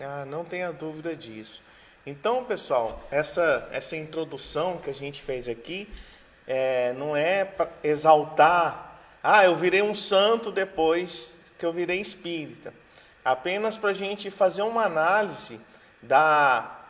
Ah, 0.00 0.24
não 0.24 0.44
tenha 0.44 0.70
dúvida 0.72 1.16
disso. 1.16 1.64
Então, 2.06 2.44
pessoal, 2.44 3.02
essa, 3.10 3.68
essa 3.72 3.96
introdução 3.96 4.76
que 4.76 4.88
a 4.88 4.94
gente 4.94 5.20
fez 5.20 5.48
aqui 5.48 5.88
é, 6.46 6.92
não 6.92 7.16
é 7.16 7.44
para 7.44 7.68
exaltar, 7.82 8.93
ah, 9.26 9.42
eu 9.42 9.56
virei 9.56 9.80
um 9.80 9.94
santo 9.94 10.52
depois 10.52 11.34
que 11.58 11.64
eu 11.64 11.72
virei 11.72 11.98
espírita. 11.98 12.74
Apenas 13.24 13.78
para 13.78 13.88
a 13.88 13.94
gente 13.94 14.30
fazer 14.30 14.60
uma 14.60 14.84
análise 14.84 15.58
da 16.02 16.82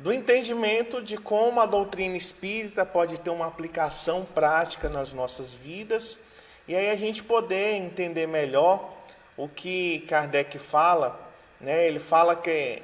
do 0.00 0.12
entendimento 0.12 1.00
de 1.00 1.16
como 1.16 1.60
a 1.60 1.66
doutrina 1.66 2.16
espírita 2.16 2.84
pode 2.84 3.20
ter 3.20 3.30
uma 3.30 3.46
aplicação 3.46 4.24
prática 4.24 4.88
nas 4.88 5.12
nossas 5.12 5.52
vidas, 5.52 6.18
e 6.66 6.74
aí 6.74 6.90
a 6.90 6.96
gente 6.96 7.22
poder 7.22 7.74
entender 7.74 8.26
melhor 8.26 8.92
o 9.36 9.46
que 9.46 10.00
Kardec 10.08 10.58
fala, 10.58 11.20
né? 11.60 11.86
Ele 11.86 12.00
fala 12.00 12.34
que, 12.34 12.82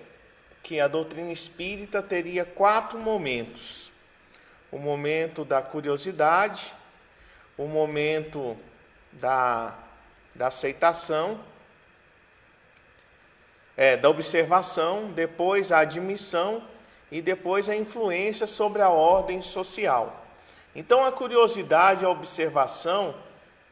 que 0.63 0.79
a 0.79 0.87
doutrina 0.87 1.33
espírita 1.33 2.01
teria 2.01 2.45
quatro 2.45 3.01
momentos: 3.01 3.91
o 4.71 4.79
momento 4.79 5.45
da 5.45 5.61
curiosidade, 5.61 6.73
o 7.59 7.67
momento 7.67 8.57
da, 9.21 9.75
da 10.35 10.47
aceitação, 10.49 11.41
é, 13.77 13.97
da 13.97 14.09
observação, 14.09 15.11
depois 15.13 15.71
a 15.71 15.81
admissão 15.81 16.63
e 17.11 17.21
depois 17.21 17.69
a 17.69 17.77
influência 17.77 18.47
sobre 18.47 18.83
a 18.83 18.89
ordem 18.89 19.43
social. 19.43 20.25
Então, 20.75 21.05
a 21.05 21.13
curiosidade, 21.13 22.05
a 22.05 22.09
observação 22.11 23.15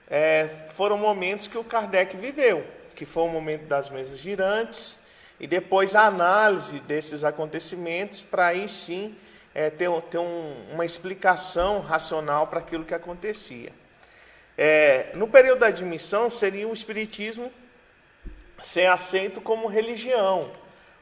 é, 0.08 0.46
foram 0.74 0.96
momentos 0.96 1.48
que 1.48 1.58
o 1.58 1.64
Kardec 1.64 2.16
viveu, 2.16 2.66
que 2.94 3.04
foi 3.04 3.24
o 3.24 3.28
momento 3.28 3.66
das 3.66 3.90
mesas 3.90 4.18
girantes, 4.18 4.98
e 5.40 5.46
depois 5.46 5.96
a 5.96 6.06
análise 6.06 6.78
desses 6.80 7.24
acontecimentos, 7.24 8.22
para 8.22 8.48
aí 8.48 8.68
sim 8.68 9.16
é, 9.54 9.68
ter, 9.70 9.90
ter 10.02 10.18
um, 10.18 10.54
uma 10.72 10.84
explicação 10.84 11.80
racional 11.80 12.46
para 12.46 12.60
aquilo 12.60 12.84
que 12.84 12.94
acontecia. 12.94 13.72
É, 14.56 15.10
no 15.14 15.28
período 15.28 15.60
da 15.60 15.66
admissão, 15.66 16.30
seria 16.30 16.68
o 16.68 16.72
Espiritismo 16.72 17.52
ser 18.60 18.86
aceito 18.86 19.40
como 19.40 19.66
religião 19.66 20.50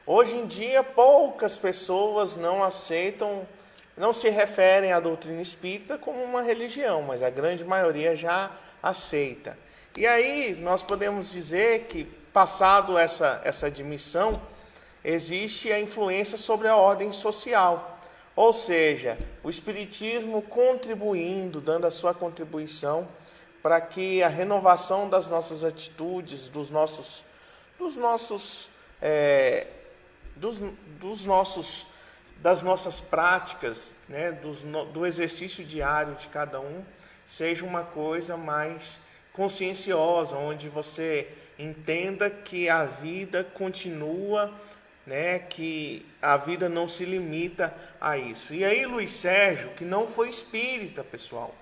Hoje 0.05 0.35
em 0.35 0.45
dia, 0.45 0.83
poucas 0.83 1.57
pessoas 1.57 2.35
não 2.35 2.61
aceitam, 2.61 3.47
não 3.95 4.11
se 4.11 4.29
referem 4.29 4.91
à 4.91 4.99
doutrina 4.99 5.41
espírita 5.41 5.97
como 5.97 6.21
uma 6.21 6.41
religião, 6.41 7.01
mas 7.03 7.23
a 7.23 7.29
grande 7.29 7.63
maioria 7.63 8.13
já 8.13 8.51
aceita. 8.81 9.57
E 9.95 10.05
aí 10.05 10.57
nós 10.59 10.83
podemos 10.83 11.31
dizer 11.31 11.85
que, 11.85 12.03
passado 12.33 12.97
essa, 12.97 13.39
essa 13.45 13.67
admissão, 13.67 14.41
existe 15.05 15.71
a 15.71 15.79
influência 15.79 16.37
sobre 16.37 16.67
a 16.67 16.75
ordem 16.75 17.13
social. 17.13 17.97
Ou 18.35 18.51
seja, 18.51 19.17
o 19.41 19.49
Espiritismo 19.49 20.41
contribuindo, 20.41 21.61
dando 21.61 21.87
a 21.87 21.91
sua 21.91 22.13
contribuição 22.13 23.07
para 23.63 23.79
que 23.81 24.21
a 24.21 24.27
renovação 24.27 25.09
das 25.09 25.27
nossas 25.27 25.63
atitudes, 25.63 26.49
dos 26.49 26.69
nossos, 26.69 27.23
dos 27.79 27.97
nossos 27.97 28.69
é, 29.01 29.67
dos, 30.35 30.61
dos 30.99 31.25
nossos, 31.25 31.87
das 32.37 32.61
nossas 32.61 32.99
práticas, 32.99 33.95
né, 34.07 34.31
dos, 34.31 34.63
do 34.63 35.05
exercício 35.05 35.63
diário 35.63 36.15
de 36.15 36.27
cada 36.27 36.59
um, 36.59 36.83
seja 37.25 37.65
uma 37.65 37.83
coisa 37.83 38.35
mais 38.37 38.99
conscienciosa, 39.31 40.37
onde 40.37 40.69
você 40.69 41.27
entenda 41.57 42.29
que 42.29 42.69
a 42.69 42.85
vida 42.85 43.43
continua, 43.43 44.53
né, 45.05 45.39
que 45.39 46.05
a 46.21 46.37
vida 46.37 46.69
não 46.69 46.87
se 46.87 47.05
limita 47.05 47.73
a 47.99 48.17
isso. 48.17 48.53
E 48.53 48.63
aí 48.63 48.85
Luiz 48.85 49.11
Sérgio, 49.11 49.71
que 49.71 49.85
não 49.85 50.07
foi 50.07 50.29
espírita, 50.29 51.03
pessoal. 51.03 51.53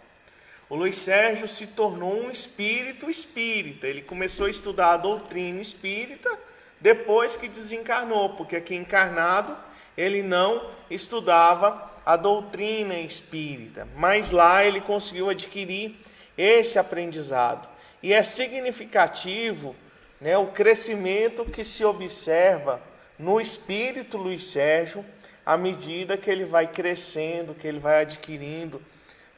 O 0.72 0.76
Luiz 0.78 0.96
Sérgio 0.96 1.50
se 1.50 1.68
tornou 1.68 2.14
um 2.14 2.32
espírito 2.32 3.10
espírita. 3.10 3.88
Ele 3.88 4.02
começou 4.02 4.46
a 4.46 4.50
estudar 4.50 4.94
a 4.94 4.98
doutrina 4.98 5.60
espírita 5.60 6.32
depois 6.80 7.36
que 7.36 7.50
desencarnou, 7.50 8.30
porque 8.36 8.56
aqui 8.56 8.74
encarnado 8.74 9.54
ele 9.98 10.24
não 10.24 10.72
estudava 10.90 11.94
a 12.06 12.16
doutrina 12.16 12.96
espírita, 12.96 13.86
mas 13.98 14.32
lá 14.32 14.64
ele 14.64 14.80
conseguiu 14.80 15.30
adquirir 15.30 15.98
esse 16.38 16.80
aprendizado. 16.80 17.68
E 18.02 18.14
é 18.14 18.24
significativo 18.24 19.76
né, 20.22 20.38
o 20.38 20.48
crescimento 20.48 21.44
que 21.44 21.66
se 21.66 21.84
observa 21.84 22.82
no 23.20 23.42
espírito 23.42 24.18
Luiz 24.18 24.46
Sérgio 24.46 25.04
à 25.46 25.58
medida 25.58 26.16
que 26.16 26.32
ele 26.32 26.46
vai 26.46 26.66
crescendo, 26.66 27.54
que 27.54 27.68
ele 27.68 27.80
vai 27.80 28.04
adquirindo 28.04 28.82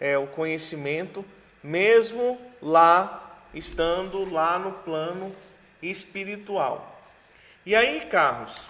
é, 0.04 0.18
o 0.18 0.28
conhecimento, 0.28 1.24
mesmo 1.64 2.38
lá, 2.62 3.40
estando 3.54 4.30
lá 4.30 4.60
no 4.60 4.74
plano 4.74 5.34
espiritual. 5.82 7.02
E 7.66 7.74
aí, 7.74 8.02
Carlos, 8.08 8.70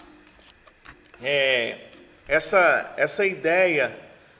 é, 1.20 1.88
essa, 2.28 2.94
essa 2.96 3.26
ideia 3.26 3.98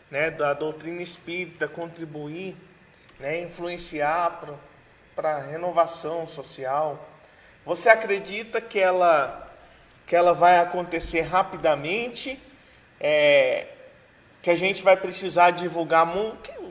né, 0.09 0.31
da 0.31 0.55
doutrina 0.55 1.03
espírita 1.03 1.67
contribuir, 1.67 2.57
né, 3.19 3.41
influenciar 3.41 4.41
para 5.17 5.37
a 5.37 5.43
renovação 5.43 6.29
social, 6.29 7.09
você 7.67 7.89
acredita 7.89 8.61
que 8.61 8.79
ela, 8.79 9.53
que 10.07 10.15
ela 10.15 10.33
vai 10.33 10.61
acontecer 10.61 11.23
rapidamente? 11.23 12.41
É, 13.01 13.67
que 14.41 14.51
a 14.51 14.57
gente 14.57 14.83
vai 14.83 14.95
precisar 14.95 15.53
divulgar 15.53 16.05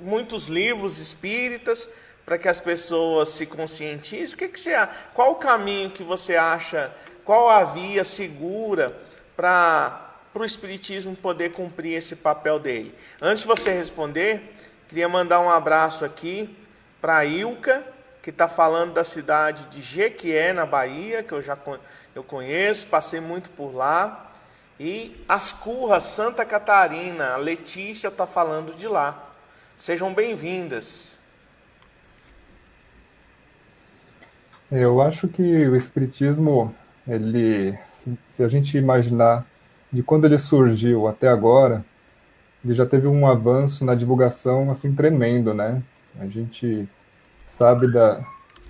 muitos 0.04 0.48
livros 0.48 1.00
espíritas 1.00 1.90
para 2.26 2.38
que 2.38 2.48
as 2.48 2.60
pessoas 2.60 3.30
se 3.30 3.46
conscientizem? 3.46 4.36
O 4.36 4.38
que, 4.38 4.48
que 4.48 4.60
você, 4.60 4.74
qual 5.14 5.32
o 5.32 5.36
caminho 5.36 5.90
que 5.90 6.04
você 6.04 6.36
acha 6.36 6.94
qual 7.24 7.50
a 7.50 7.64
via 7.64 8.04
segura 8.04 8.96
para 9.36 10.14
o 10.36 10.44
Espiritismo 10.44 11.16
poder 11.16 11.52
cumprir 11.52 11.94
esse 11.94 12.18
papel 12.18 12.60
dele? 12.60 12.94
Antes 13.22 13.44
de 13.44 13.48
você 13.48 13.72
responder, 13.72 14.56
queria 14.88 15.08
mandar 15.08 15.40
um 15.40 15.50
abraço 15.50 16.04
aqui 16.04 16.56
para 17.00 17.18
a 17.18 17.26
Ilka, 17.26 17.84
que 18.22 18.30
está 18.30 18.48
falando 18.48 18.94
da 18.94 19.04
cidade 19.04 19.66
de 19.66 19.82
Jequié, 19.82 20.54
na 20.54 20.66
Bahia, 20.66 21.24
que 21.24 21.34
eu 21.34 21.42
já 21.42 21.58
eu 22.16 22.24
conheço, 22.24 22.88
passei 22.88 23.20
muito 23.20 23.50
por 23.50 23.74
lá. 23.74 24.32
E 24.80 25.24
Ascurra, 25.28 26.02
Santa 26.02 26.44
Catarina, 26.44 27.34
a 27.34 27.38
Letícia 27.38 28.10
está 28.10 28.26
falando 28.26 28.76
de 28.76 28.88
lá. 28.88 29.33
Sejam 29.76 30.14
bem-vindas. 30.14 31.20
Eu 34.72 35.02
acho 35.02 35.28
que 35.28 35.42
o 35.42 35.76
Espiritismo, 35.76 36.74
ele, 37.08 37.78
se 38.30 38.44
a 38.44 38.48
gente 38.48 38.78
imaginar 38.78 39.46
de 39.92 40.04
quando 40.04 40.26
ele 40.26 40.38
surgiu 40.38 41.08
até 41.08 41.28
agora, 41.28 41.84
ele 42.64 42.74
já 42.74 42.86
teve 42.86 43.08
um 43.08 43.28
avanço 43.28 43.84
na 43.84 43.96
divulgação 43.96 44.70
assim 44.72 44.94
tremendo, 44.94 45.54
né? 45.54 45.82
A 46.20 46.28
gente 46.28 46.88
sabe 47.48 47.92
da, 47.92 48.24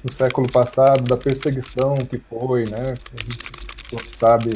do 0.03 0.11
século 0.11 0.49
passado, 0.51 1.03
da 1.03 1.17
perseguição 1.17 1.95
que 1.97 2.17
foi, 2.17 2.65
né? 2.65 2.93
A 2.93 3.21
gente 3.23 4.17
sabe, 4.17 4.51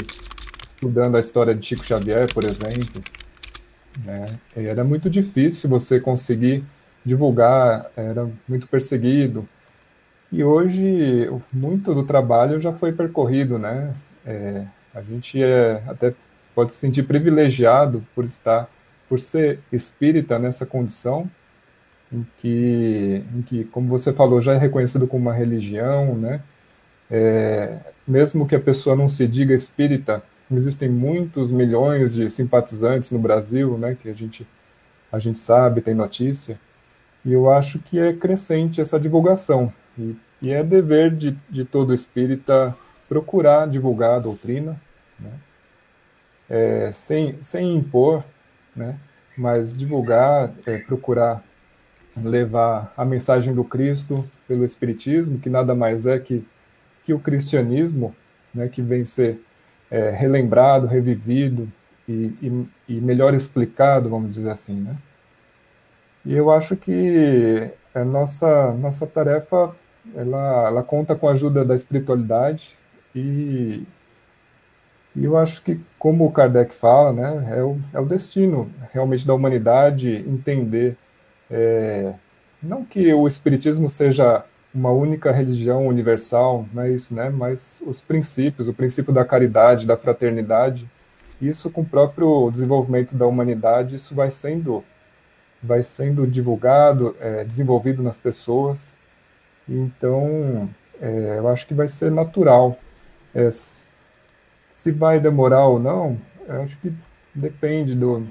estudando 0.67 1.17
a 1.17 1.19
história 1.19 1.53
de 1.53 1.65
Chico 1.65 1.83
Xavier, 1.83 2.33
por 2.33 2.45
exemplo, 2.45 3.03
né? 4.05 4.25
Era 4.55 4.83
muito 4.83 5.09
difícil 5.09 5.69
você 5.69 5.99
conseguir 5.99 6.63
divulgar, 7.05 7.89
era 7.95 8.29
muito 8.47 8.67
perseguido. 8.67 9.47
E 10.31 10.43
hoje, 10.43 11.29
muito 11.53 11.93
do 11.93 12.03
trabalho 12.03 12.59
já 12.59 12.73
foi 12.73 12.91
percorrido, 12.91 13.57
né? 13.57 13.93
É, 14.25 14.65
a 14.93 15.01
gente 15.01 15.41
é, 15.41 15.81
até 15.87 16.13
pode 16.53 16.73
se 16.73 16.79
sentir 16.79 17.03
privilegiado 17.03 18.05
por 18.13 18.25
estar, 18.25 18.69
por 19.07 19.19
ser 19.19 19.59
espírita 19.71 20.37
nessa 20.37 20.65
condição, 20.65 21.29
em 22.11 22.25
que, 22.39 23.23
em 23.33 23.41
que, 23.41 23.63
como 23.65 23.87
você 23.87 24.11
falou, 24.11 24.41
já 24.41 24.53
é 24.53 24.57
reconhecido 24.57 25.07
como 25.07 25.23
uma 25.23 25.33
religião, 25.33 26.15
né? 26.15 26.41
É, 27.09 27.79
mesmo 28.07 28.47
que 28.47 28.55
a 28.55 28.59
pessoa 28.59 28.95
não 28.95 29.07
se 29.07 29.27
diga 29.27 29.53
espírita, 29.53 30.21
existem 30.51 30.89
muitos 30.89 31.51
milhões 31.51 32.13
de 32.13 32.29
simpatizantes 32.29 33.11
no 33.11 33.19
Brasil, 33.19 33.77
né? 33.77 33.97
Que 34.01 34.09
a 34.09 34.13
gente 34.13 34.47
a 35.11 35.19
gente 35.19 35.39
sabe, 35.39 35.81
tem 35.81 35.93
notícia. 35.93 36.59
E 37.23 37.31
eu 37.31 37.49
acho 37.49 37.79
que 37.79 37.97
é 37.99 38.13
crescente 38.13 38.81
essa 38.81 38.99
divulgação. 38.99 39.71
E, 39.97 40.15
e 40.41 40.51
é 40.51 40.63
dever 40.63 41.15
de, 41.15 41.31
de 41.49 41.65
todo 41.65 41.93
espírita 41.93 42.75
procurar 43.07 43.67
divulgar 43.67 44.15
a 44.15 44.19
doutrina, 44.19 44.79
né? 45.19 45.31
É, 46.49 46.91
sem, 46.93 47.41
sem 47.41 47.75
impor, 47.75 48.23
né? 48.75 48.97
mas 49.37 49.77
divulgar, 49.77 50.51
é, 50.65 50.79
procurar 50.79 51.43
levar 52.15 52.91
a 52.97 53.05
mensagem 53.05 53.53
do 53.53 53.63
Cristo 53.63 54.27
pelo 54.47 54.65
Espiritismo, 54.65 55.37
que 55.37 55.49
nada 55.49 55.75
mais 55.75 56.07
é 56.07 56.17
que, 56.17 56.43
que 57.05 57.13
o 57.13 57.19
cristianismo, 57.19 58.15
né, 58.53 58.67
que 58.67 58.81
vem 58.81 59.05
ser 59.05 59.39
é, 59.89 60.09
relembrado, 60.09 60.87
revivido 60.87 61.71
e, 62.07 62.33
e, 62.41 62.67
e, 62.89 63.01
melhor 63.01 63.33
explicado, 63.33 64.09
vamos 64.09 64.33
dizer 64.33 64.49
assim. 64.49 64.81
Né? 64.81 64.95
E 66.25 66.33
eu 66.33 66.51
acho 66.51 66.75
que 66.75 67.71
a 67.93 68.03
nossa, 68.03 68.71
nossa 68.73 69.07
tarefa 69.07 69.75
ela, 70.15 70.67
ela 70.67 70.83
conta 70.83 71.15
com 71.15 71.27
a 71.27 71.33
ajuda 71.33 71.65
da 71.65 71.75
espiritualidade 71.75 72.75
e, 73.15 73.83
e 75.15 75.25
eu 75.25 75.37
acho 75.37 75.61
que, 75.63 75.79
como 75.97 76.25
o 76.25 76.31
Kardec 76.31 76.73
fala, 76.73 77.11
né, 77.11 77.57
é, 77.57 77.63
o, 77.63 77.77
é 77.93 77.99
o 77.99 78.05
destino 78.05 78.71
realmente 78.93 79.25
da 79.25 79.33
humanidade 79.33 80.23
entender 80.27 80.95
é, 81.49 82.13
não 82.61 82.83
que 82.83 83.13
o 83.13 83.27
Espiritismo 83.27 83.89
seja 83.89 84.43
uma 84.77 84.91
única 84.91 85.31
religião 85.31 85.87
universal, 85.87 86.67
não 86.71 86.83
é 86.83 86.91
isso, 86.91 87.15
né? 87.15 87.29
Mas 87.31 87.81
os 87.85 87.99
princípios, 87.99 88.67
o 88.67 88.73
princípio 88.73 89.11
da 89.11 89.25
caridade, 89.25 89.87
da 89.87 89.97
fraternidade, 89.97 90.87
isso 91.41 91.71
com 91.71 91.81
o 91.81 91.85
próprio 91.85 92.51
desenvolvimento 92.51 93.15
da 93.15 93.25
humanidade, 93.25 93.95
isso 93.95 94.13
vai 94.13 94.29
sendo, 94.29 94.83
vai 95.61 95.81
sendo 95.81 96.27
divulgado, 96.27 97.15
é, 97.19 97.43
desenvolvido 97.43 98.03
nas 98.03 98.19
pessoas. 98.19 98.95
Então, 99.67 100.69
é, 101.01 101.35
eu 101.39 101.47
acho 101.47 101.65
que 101.65 101.73
vai 101.73 101.87
ser 101.87 102.11
natural. 102.11 102.77
É, 103.33 103.49
se 103.51 104.91
vai 104.91 105.19
demorar 105.19 105.65
ou 105.65 105.79
não, 105.79 106.17
eu 106.47 106.61
acho 106.61 106.77
que 106.77 106.93
depende 107.33 107.95
do, 107.95 108.27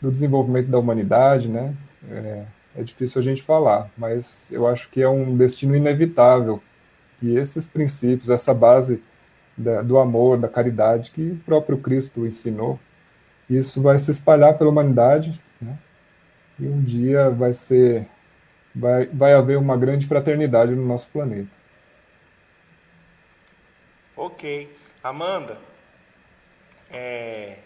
do 0.00 0.12
desenvolvimento 0.12 0.68
da 0.68 0.78
humanidade, 0.78 1.48
né? 1.48 1.74
É, 2.08 2.44
é 2.76 2.82
difícil 2.82 3.20
a 3.20 3.24
gente 3.24 3.42
falar, 3.42 3.90
mas 3.96 4.50
eu 4.52 4.66
acho 4.66 4.90
que 4.90 5.00
é 5.02 5.08
um 5.08 5.36
destino 5.36 5.74
inevitável 5.74 6.62
que 7.18 7.34
esses 7.36 7.66
princípios, 7.66 8.28
essa 8.28 8.52
base 8.52 9.02
da, 9.56 9.80
do 9.80 9.98
amor, 9.98 10.36
da 10.36 10.48
caridade 10.48 11.10
que 11.10 11.30
o 11.30 11.36
próprio 11.38 11.78
Cristo 11.78 12.26
ensinou, 12.26 12.78
isso 13.48 13.80
vai 13.80 13.98
se 13.98 14.10
espalhar 14.10 14.58
pela 14.58 14.70
humanidade, 14.70 15.40
né? 15.60 15.78
e 16.58 16.66
um 16.66 16.82
dia 16.82 17.30
vai 17.30 17.52
ser, 17.52 18.06
vai, 18.74 19.06
vai 19.06 19.32
haver 19.32 19.56
uma 19.56 19.76
grande 19.76 20.06
fraternidade 20.06 20.74
no 20.74 20.84
nosso 20.84 21.08
planeta. 21.08 21.48
Ok, 24.14 24.70
Amanda, 25.02 25.58
é, 26.90 27.58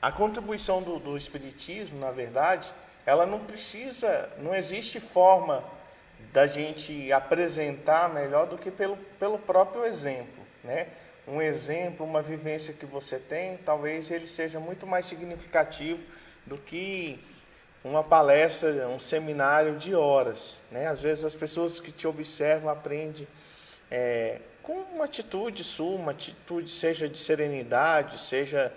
a 0.00 0.12
contribuição 0.12 0.82
do, 0.82 0.98
do 0.98 1.16
Espiritismo, 1.16 1.98
na 1.98 2.10
verdade, 2.10 2.72
ela 3.06 3.24
não 3.24 3.38
precisa, 3.38 4.28
não 4.38 4.52
existe 4.52 4.98
forma 4.98 5.64
da 6.32 6.46
gente 6.46 7.12
apresentar 7.12 8.12
melhor 8.12 8.46
do 8.46 8.58
que 8.58 8.70
pelo, 8.70 8.96
pelo 9.18 9.38
próprio 9.38 9.86
exemplo, 9.86 10.44
né? 10.64 10.88
Um 11.26 11.40
exemplo, 11.40 12.04
uma 12.04 12.20
vivência 12.20 12.74
que 12.74 12.84
você 12.84 13.18
tem, 13.18 13.56
talvez 13.58 14.10
ele 14.10 14.26
seja 14.26 14.60
muito 14.60 14.86
mais 14.86 15.06
significativo 15.06 16.02
do 16.44 16.58
que 16.58 17.18
uma 17.82 18.02
palestra, 18.02 18.88
um 18.88 18.98
seminário 18.98 19.76
de 19.76 19.94
horas, 19.94 20.62
né? 20.70 20.88
Às 20.88 21.00
vezes 21.00 21.24
as 21.24 21.34
pessoas 21.34 21.78
que 21.78 21.92
te 21.92 22.06
observam 22.06 22.70
aprendem 22.70 23.26
é, 23.90 24.40
com 24.62 24.80
uma 24.92 25.04
atitude 25.04 25.62
sua, 25.62 25.96
uma 25.96 26.10
atitude 26.10 26.68
seja 26.68 27.08
de 27.08 27.18
serenidade, 27.18 28.18
seja 28.18 28.72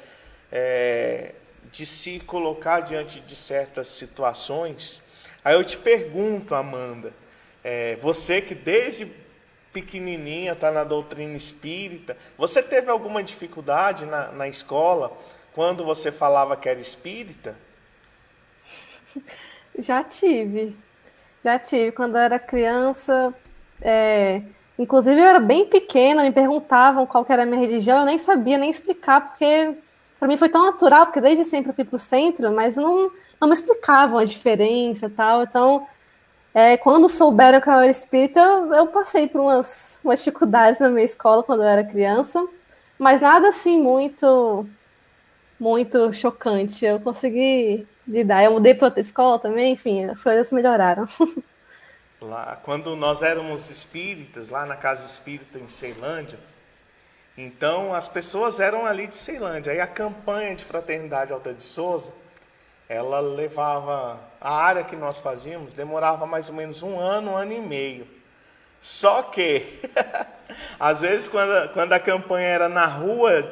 é, 0.52 1.34
de 1.72 1.86
se 1.86 2.20
colocar 2.20 2.82
diante 2.82 3.20
de 3.20 3.36
certas 3.36 3.88
situações. 3.88 5.02
Aí 5.44 5.56
eu 5.56 5.64
te 5.64 5.78
pergunto, 5.78 6.56
Amanda, 6.56 7.14
é, 7.64 7.96
você 7.98 8.42
que 8.42 8.56
desde 8.56 9.12
pequenininha 9.72 10.54
está 10.54 10.72
na 10.72 10.84
doutrina 10.84 11.36
espírita, 11.36 12.18
você 12.38 12.62
teve 12.62 12.90
alguma 12.90 13.24
dificuldade 13.24 14.06
na, 14.06 14.32
na 14.32 14.48
escola 14.48 15.16
quando 15.54 15.84
você 15.84 16.12
falava 16.12 16.58
que 16.58 16.68
era 16.68 16.80
espírita? 16.80 17.56
Já 19.78 20.04
tive, 20.04 20.76
já 21.44 21.58
tive. 21.58 21.94
Quando 21.94 22.18
eu 22.18 22.22
era 22.22 22.38
criança, 22.38 23.34
é, 23.82 24.42
inclusive 24.78 25.22
eu 25.22 25.26
era 25.26 25.40
bem 25.40 25.68
pequena, 25.68 26.24
me 26.24 26.34
perguntavam 26.34 27.06
qual 27.06 27.26
era 27.30 27.44
a 27.44 27.46
minha 27.46 27.62
religião, 27.62 28.00
eu 28.00 28.06
nem 28.06 28.18
sabia 28.18 28.58
nem 28.58 28.70
explicar, 28.70 29.30
porque 29.30 29.76
para 30.20 30.28
mim 30.28 30.38
foi 30.38 30.50
tão 30.50 30.66
natural, 30.66 31.06
porque 31.06 31.22
desde 31.22 31.46
sempre 31.46 31.70
eu 31.70 31.74
fui 31.74 31.86
para 31.86 31.96
o 31.96 32.00
centro, 32.00 32.52
mas 32.52 32.76
não, 32.76 33.10
não 33.40 33.48
me 33.48 33.54
explicavam 33.54 34.20
a 34.20 34.26
diferença 34.26 35.06
e 35.06 35.10
tal. 35.10 35.44
Então, 35.44 35.88
é, 36.54 36.76
quando 36.78 37.08
souberam 37.08 37.62
que 37.62 37.70
eu 37.70 37.74
era 37.74 37.88
espírita, 37.88 38.40
eu, 38.40 38.74
eu 38.74 38.88
passei 38.88 39.28
por 39.28 39.42
umas, 39.42 39.98
umas 40.04 40.20
dificuldades 40.20 40.80
na 40.80 40.90
minha 40.90 41.06
escola 41.06 41.42
quando 41.42 41.64
eu 41.64 41.70
era 41.70 41.84
criança, 41.84 42.46
mas 42.98 43.22
nada 43.22 43.50
assim 43.50 43.82
muito 43.82 44.68
muito 45.60 46.12
chocante. 46.14 46.86
Eu 46.86 47.00
consegui 47.00 47.88
lidar. 48.08 48.44
Eu 48.44 48.52
mudei 48.52 48.74
para 48.74 48.88
outra 48.88 49.02
escola 49.02 49.40
também, 49.40 49.74
enfim, 49.74 50.06
as 50.06 50.24
coisas 50.24 50.52
melhoraram. 50.52 51.06
Lá, 52.22 52.60
quando 52.64 52.98
nós 52.98 53.22
éramos 53.22 53.70
espíritas, 53.70 54.50
lá 54.50 54.66
na 54.66 54.76
casa 54.76 55.06
espírita 55.06 55.58
em 55.58 55.70
Ceilândia, 55.70 56.38
então 57.42 57.94
as 57.96 58.10
pessoas 58.10 58.60
eram 58.60 58.86
ali 58.86 59.08
de 59.08 59.16
Ceilândia. 59.16 59.72
Aí 59.72 59.80
a 59.80 59.88
campanha 59.88 60.54
de 60.54 60.66
Fraternidade 60.66 61.32
Alta 61.32 61.54
de 61.54 61.64
Souza, 61.64 62.12
ela 62.90 63.22
levava 63.22 64.20
a 64.42 64.54
área 64.54 64.84
que 64.84 64.94
nós 64.94 65.22
fazíamos, 65.22 65.72
demorava 65.72 66.26
mais 66.26 66.50
ou 66.50 66.56
menos 66.56 66.84
um 66.84 67.00
ano, 67.00 67.32
um 67.32 67.38
ano 67.38 67.54
e 67.54 67.62
meio. 67.62 68.06
Só 68.78 69.22
que, 69.24 69.66
às 70.78 71.00
vezes, 71.00 71.30
quando, 71.30 71.52
a, 71.52 71.68
quando 71.70 71.94
a 71.94 72.00
campanha 72.00 72.48
era 72.48 72.68
na 72.68 72.86
rua 72.86 73.50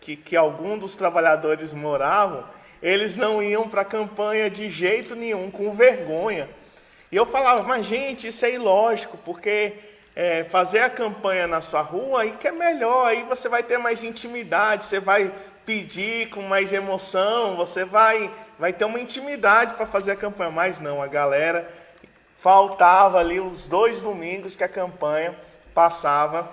que, 0.00 0.16
que 0.16 0.36
algum 0.36 0.76
dos 0.76 0.96
trabalhadores 0.96 1.72
moravam, 1.72 2.44
eles 2.82 3.16
não 3.16 3.40
iam 3.40 3.68
para 3.68 3.82
a 3.82 3.84
campanha 3.84 4.50
de 4.50 4.68
jeito 4.68 5.14
nenhum, 5.14 5.48
com 5.48 5.70
vergonha. 5.70 6.48
E 7.12 7.14
eu 7.14 7.24
falava, 7.24 7.62
mas 7.62 7.86
gente, 7.86 8.26
isso 8.26 8.44
é 8.44 8.50
ilógico, 8.50 9.16
porque 9.18 9.74
é, 10.18 10.42
fazer 10.42 10.80
a 10.80 10.90
campanha 10.90 11.46
na 11.46 11.60
sua 11.60 11.80
rua, 11.80 12.22
aí 12.22 12.32
que 12.32 12.48
é 12.48 12.50
melhor, 12.50 13.06
aí 13.06 13.22
você 13.22 13.48
vai 13.48 13.62
ter 13.62 13.78
mais 13.78 14.02
intimidade, 14.02 14.84
você 14.84 14.98
vai 14.98 15.32
pedir 15.64 16.28
com 16.30 16.42
mais 16.42 16.72
emoção, 16.72 17.54
você 17.54 17.84
vai, 17.84 18.28
vai 18.58 18.72
ter 18.72 18.84
uma 18.84 18.98
intimidade 18.98 19.74
para 19.74 19.86
fazer 19.86 20.10
a 20.10 20.16
campanha. 20.16 20.50
Mas 20.50 20.80
não, 20.80 21.00
a 21.00 21.06
galera 21.06 21.70
faltava 22.34 23.20
ali 23.20 23.38
os 23.38 23.68
dois 23.68 24.02
domingos 24.02 24.56
que 24.56 24.64
a 24.64 24.68
campanha 24.68 25.38
passava 25.72 26.50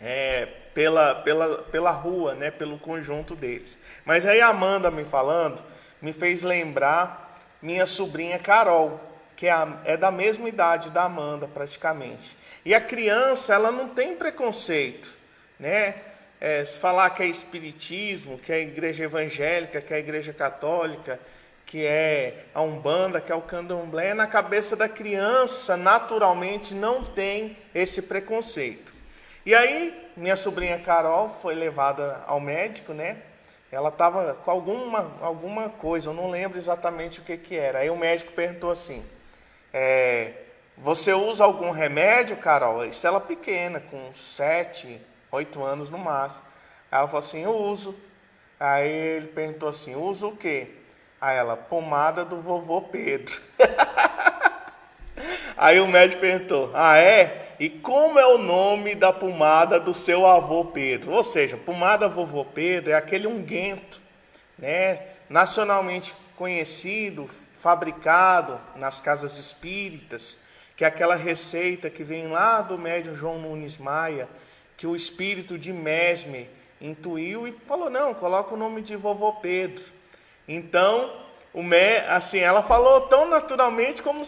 é, 0.00 0.46
pela, 0.72 1.16
pela, 1.16 1.62
pela 1.64 1.90
rua, 1.90 2.36
né, 2.36 2.52
pelo 2.52 2.78
conjunto 2.78 3.34
deles. 3.34 3.76
Mas 4.04 4.24
aí 4.24 4.40
a 4.40 4.50
Amanda 4.50 4.88
me 4.88 5.04
falando, 5.04 5.60
me 6.00 6.12
fez 6.12 6.44
lembrar 6.44 7.40
minha 7.60 7.86
sobrinha 7.86 8.38
Carol. 8.38 9.00
que 9.34 9.48
é, 9.48 9.50
a, 9.50 9.66
é 9.84 9.96
da 9.96 10.12
mesma 10.12 10.48
idade 10.48 10.90
da 10.90 11.02
Amanda, 11.02 11.48
praticamente. 11.48 12.38
E 12.64 12.74
a 12.74 12.80
criança, 12.80 13.54
ela 13.54 13.70
não 13.70 13.88
tem 13.88 14.16
preconceito, 14.16 15.16
né? 15.58 15.94
É, 16.40 16.64
falar 16.64 17.10
que 17.10 17.22
é 17.22 17.26
espiritismo, 17.26 18.38
que 18.38 18.52
é 18.52 18.60
igreja 18.60 19.04
evangélica, 19.04 19.80
que 19.80 19.92
é 19.92 19.98
igreja 19.98 20.32
católica, 20.32 21.18
que 21.66 21.84
é 21.84 22.46
a 22.54 22.62
Umbanda, 22.62 23.20
que 23.20 23.30
é 23.30 23.34
o 23.34 23.42
Candomblé, 23.42 24.14
na 24.14 24.26
cabeça 24.26 24.74
da 24.74 24.88
criança, 24.88 25.76
naturalmente, 25.76 26.74
não 26.74 27.04
tem 27.04 27.56
esse 27.74 28.02
preconceito. 28.02 28.92
E 29.44 29.54
aí, 29.54 30.10
minha 30.16 30.36
sobrinha 30.36 30.78
Carol 30.78 31.28
foi 31.28 31.54
levada 31.54 32.22
ao 32.26 32.40
médico, 32.40 32.92
né? 32.92 33.18
Ela 33.70 33.90
estava 33.90 34.34
com 34.34 34.50
alguma, 34.50 35.12
alguma 35.20 35.68
coisa, 35.68 36.08
eu 36.08 36.14
não 36.14 36.30
lembro 36.30 36.56
exatamente 36.56 37.20
o 37.20 37.22
que, 37.22 37.36
que 37.36 37.56
era. 37.56 37.80
Aí 37.80 37.90
o 37.90 37.96
médico 37.96 38.32
perguntou 38.32 38.70
assim: 38.70 39.04
é, 39.72 40.32
Você 40.80 41.12
usa 41.12 41.44
algum 41.44 41.70
remédio, 41.70 42.36
Carol? 42.36 42.84
Isso 42.84 43.06
ela 43.06 43.20
pequena, 43.20 43.80
com 43.80 44.12
7, 44.12 45.00
8 45.30 45.62
anos 45.62 45.90
no 45.90 45.98
máximo. 45.98 46.42
Ela 46.90 47.06
falou 47.06 47.18
assim: 47.18 47.42
Eu 47.42 47.56
uso. 47.56 47.94
Aí 48.60 48.88
ele 48.88 49.26
perguntou 49.28 49.68
assim: 49.68 49.96
Usa 49.96 50.28
o 50.28 50.36
quê? 50.36 50.70
Aí 51.20 51.36
ela: 51.36 51.56
Pomada 51.56 52.24
do 52.24 52.40
vovô 52.40 52.82
Pedro. 52.82 53.40
Aí 55.56 55.80
o 55.80 55.88
médico 55.88 56.20
perguntou: 56.20 56.70
Ah, 56.72 56.96
é? 56.96 57.54
E 57.58 57.68
como 57.68 58.20
é 58.20 58.26
o 58.26 58.38
nome 58.38 58.94
da 58.94 59.12
pomada 59.12 59.80
do 59.80 59.92
seu 59.92 60.24
avô 60.24 60.66
Pedro? 60.66 61.10
Ou 61.10 61.24
seja, 61.24 61.56
pomada 61.56 62.08
vovô 62.08 62.44
Pedro 62.44 62.92
é 62.92 62.94
aquele 62.94 63.26
unguento, 63.26 64.00
né, 64.56 65.02
nacionalmente 65.28 66.14
conhecido, 66.36 67.26
fabricado 67.26 68.60
nas 68.76 69.00
casas 69.00 69.36
espíritas, 69.36 70.38
que 70.78 70.84
é 70.84 70.86
aquela 70.86 71.16
receita 71.16 71.90
que 71.90 72.04
vem 72.04 72.28
lá 72.28 72.62
do 72.62 72.78
médium 72.78 73.12
João 73.12 73.36
Nunes 73.36 73.78
Maia, 73.78 74.28
que 74.76 74.86
o 74.86 74.94
espírito 74.94 75.58
de 75.58 75.72
Mesme 75.72 76.48
intuiu 76.80 77.48
e 77.48 77.52
falou: 77.52 77.90
"Não, 77.90 78.14
coloca 78.14 78.54
o 78.54 78.56
nome 78.56 78.80
de 78.80 78.94
vovô 78.94 79.32
Pedro". 79.32 79.86
Então, 80.46 81.12
o 81.52 81.64
me, 81.64 81.96
assim, 82.08 82.38
ela 82.38 82.62
falou 82.62 83.00
tão 83.00 83.28
naturalmente 83.28 84.00
como 84.00 84.22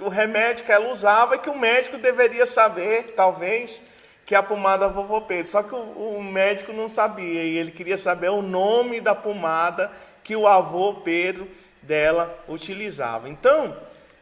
o 0.00 0.08
remédio 0.08 0.64
que 0.64 0.70
ela 0.70 0.92
usava 0.92 1.34
e 1.34 1.38
que 1.40 1.50
o 1.50 1.58
médico 1.58 1.98
deveria 1.98 2.46
saber, 2.46 3.14
talvez, 3.16 3.82
que 4.24 4.36
é 4.36 4.38
a 4.38 4.44
pomada 4.44 4.88
vovô 4.88 5.22
Pedro. 5.22 5.50
Só 5.50 5.64
que 5.64 5.74
o, 5.74 6.18
o, 6.18 6.22
médico 6.22 6.72
não 6.72 6.88
sabia 6.88 7.42
e 7.42 7.58
ele 7.58 7.72
queria 7.72 7.98
saber 7.98 8.28
o 8.28 8.42
nome 8.42 9.00
da 9.00 9.14
pomada 9.16 9.90
que 10.22 10.36
o 10.36 10.46
avô 10.46 10.94
Pedro 10.94 11.50
dela 11.82 12.38
utilizava. 12.46 13.28
Então, 13.28 13.76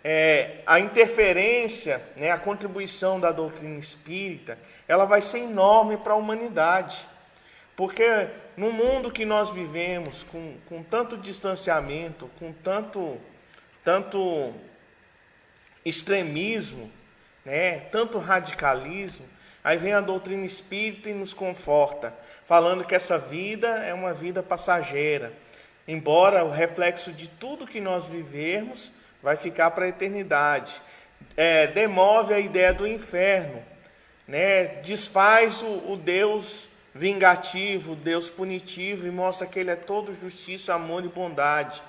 é, 0.06 0.58
a 0.66 0.78
interferência, 0.78 2.00
né, 2.14 2.30
a 2.30 2.36
contribuição 2.36 3.18
da 3.18 3.32
doutrina 3.32 3.78
espírita, 3.78 4.58
ela 4.86 5.06
vai 5.06 5.22
ser 5.22 5.38
enorme 5.38 5.96
para 5.96 6.12
a 6.12 6.16
humanidade. 6.16 7.08
Porque 7.74 8.28
no 8.54 8.70
mundo 8.70 9.10
que 9.10 9.24
nós 9.24 9.50
vivemos, 9.50 10.22
com, 10.22 10.56
com 10.68 10.82
tanto 10.82 11.16
distanciamento, 11.16 12.30
com 12.38 12.52
tanto, 12.52 13.18
tanto 13.82 14.52
extremismo, 15.82 16.92
né, 17.42 17.80
tanto 17.90 18.18
radicalismo, 18.18 19.26
aí 19.64 19.78
vem 19.78 19.94
a 19.94 20.02
doutrina 20.02 20.44
espírita 20.44 21.08
e 21.08 21.14
nos 21.14 21.32
conforta, 21.32 22.14
falando 22.44 22.84
que 22.84 22.94
essa 22.94 23.16
vida 23.16 23.68
é 23.78 23.94
uma 23.94 24.12
vida 24.12 24.42
passageira, 24.42 25.32
embora 25.88 26.44
o 26.44 26.50
reflexo 26.50 27.10
de 27.10 27.30
tudo 27.30 27.66
que 27.66 27.80
nós 27.80 28.04
vivermos 28.04 28.92
vai 29.24 29.36
ficar 29.36 29.72
para 29.72 29.86
a 29.86 29.88
eternidade. 29.88 30.80
É, 31.36 31.66
demove 31.66 32.32
a 32.32 32.38
ideia 32.38 32.72
do 32.72 32.86
inferno, 32.86 33.60
né, 34.28 34.66
desfaz 34.82 35.62
o, 35.62 35.92
o 35.92 35.96
Deus 35.96 36.68
vingativo, 36.94 37.96
Deus 37.96 38.30
punitivo 38.30 39.06
e 39.06 39.10
mostra 39.10 39.48
que 39.48 39.58
Ele 39.58 39.70
é 39.70 39.76
todo 39.76 40.14
justiça, 40.14 40.74
amor 40.74 41.04
e 41.04 41.08
bondade. 41.08 41.82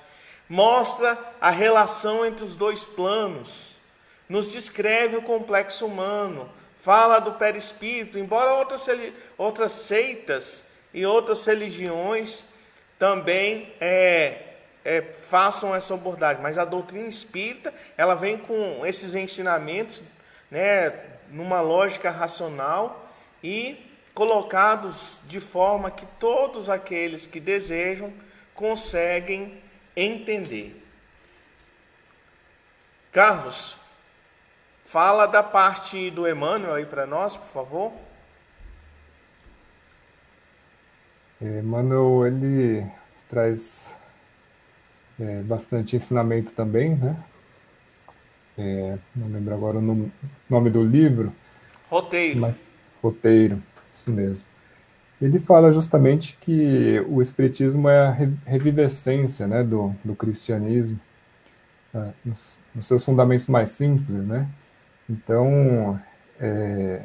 Mostra 0.48 1.16
a 1.40 1.50
relação 1.50 2.26
entre 2.26 2.44
os 2.44 2.56
dois 2.56 2.84
planos 2.84 3.76
nos 4.28 4.52
descreve 4.52 5.16
o 5.16 5.22
complexo 5.22 5.86
humano, 5.86 6.50
fala 6.76 7.20
do 7.20 7.32
perispírito, 7.34 8.18
embora 8.18 8.54
outras, 8.54 8.86
outras 9.38 9.72
seitas 9.72 10.64
e 10.92 11.06
outras 11.06 11.44
religiões 11.46 12.44
também 12.98 13.72
é, 13.80 14.45
é, 14.86 15.02
façam 15.02 15.74
essa 15.74 15.94
abordagem, 15.94 16.42
mas 16.42 16.56
a 16.56 16.64
doutrina 16.64 17.08
espírita 17.08 17.72
ela 17.96 18.14
vem 18.14 18.38
com 18.38 18.86
esses 18.86 19.14
ensinamentos, 19.14 20.02
né, 20.50 20.92
numa 21.30 21.60
lógica 21.60 22.10
racional 22.10 23.10
e 23.42 23.84
colocados 24.14 25.20
de 25.26 25.40
forma 25.40 25.90
que 25.90 26.06
todos 26.18 26.70
aqueles 26.70 27.26
que 27.26 27.40
desejam 27.40 28.12
conseguem 28.54 29.60
entender. 29.94 30.82
Carlos, 33.12 33.76
Fala 34.86 35.26
da 35.26 35.42
parte 35.42 36.12
do 36.12 36.28
Emmanuel 36.28 36.74
aí 36.74 36.86
para 36.86 37.08
nós, 37.08 37.36
por 37.36 37.48
favor. 37.48 37.92
Emmanuel, 41.40 42.24
ele 42.24 42.86
traz 43.28 43.96
é, 45.20 45.42
bastante 45.42 45.96
ensinamento 45.96 46.52
também, 46.52 46.94
né? 46.94 47.16
É, 48.58 48.96
não 49.14 49.28
lembro 49.28 49.54
agora 49.54 49.78
o 49.78 49.82
nome, 49.82 50.12
nome 50.48 50.70
do 50.70 50.82
livro. 50.82 51.32
Roteiro. 51.90 52.40
Mas, 52.40 52.56
roteiro, 53.02 53.62
isso 53.92 54.10
mesmo. 54.10 54.46
Ele 55.20 55.38
fala 55.38 55.72
justamente 55.72 56.36
que 56.40 57.00
o 57.08 57.22
Espiritismo 57.22 57.88
é 57.88 58.06
a 58.06 58.10
revivescência 58.44 59.46
né, 59.46 59.62
do, 59.62 59.94
do 60.04 60.14
cristianismo, 60.14 60.98
né, 61.92 62.12
nos, 62.24 62.60
nos 62.74 62.86
seus 62.86 63.04
fundamentos 63.04 63.48
mais 63.48 63.70
simples, 63.70 64.26
né? 64.26 64.46
Então, 65.08 65.98
é, 66.38 67.02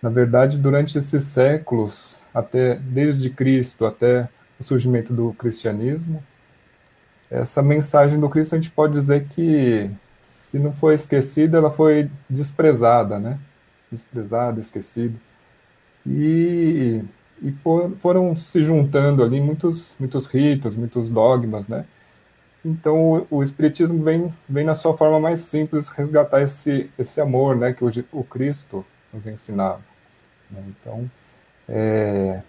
na 0.00 0.10
verdade, 0.10 0.58
durante 0.58 0.98
esses 0.98 1.24
séculos, 1.24 2.20
até 2.32 2.76
desde 2.76 3.30
Cristo 3.30 3.86
até 3.86 4.28
o 4.60 4.62
surgimento 4.62 5.12
do 5.12 5.32
cristianismo, 5.32 6.22
essa 7.30 7.62
mensagem 7.62 8.18
do 8.18 8.28
Cristo 8.28 8.54
a 8.54 8.58
gente 8.58 8.70
pode 8.70 8.92
dizer 8.92 9.26
que, 9.28 9.90
se 10.22 10.58
não 10.58 10.72
foi 10.72 10.94
esquecida, 10.94 11.58
ela 11.58 11.70
foi 11.70 12.10
desprezada, 12.28 13.18
né? 13.18 13.38
Desprezada, 13.90 14.60
esquecida. 14.60 15.14
E, 16.06 17.02
e 17.42 17.52
for, 17.52 17.92
foram 17.98 18.34
se 18.36 18.62
juntando 18.62 19.22
ali 19.22 19.40
muitos, 19.40 19.94
muitos 19.98 20.26
ritos, 20.26 20.76
muitos 20.76 21.10
dogmas, 21.10 21.68
né? 21.68 21.84
Então, 22.64 23.26
o, 23.30 23.38
o, 23.38 23.42
Espiritismo 23.42 24.02
vem, 24.02 24.32
vem 24.48 24.64
na 24.64 24.74
sua 24.74 24.96
forma 24.96 25.20
mais 25.20 25.40
simples 25.40 25.88
resgatar 25.88 26.40
esse, 26.40 26.90
esse 26.98 27.20
amor 27.20 27.56
né, 27.56 27.74
que 27.74 27.84
o, 27.84 27.90
o 28.12 28.24
Cristo 28.24 28.84
nos 29.12 29.26
ensinava. 29.26 29.80
Né? 30.50 30.62
Então, 30.68 31.10
é, 31.68 32.42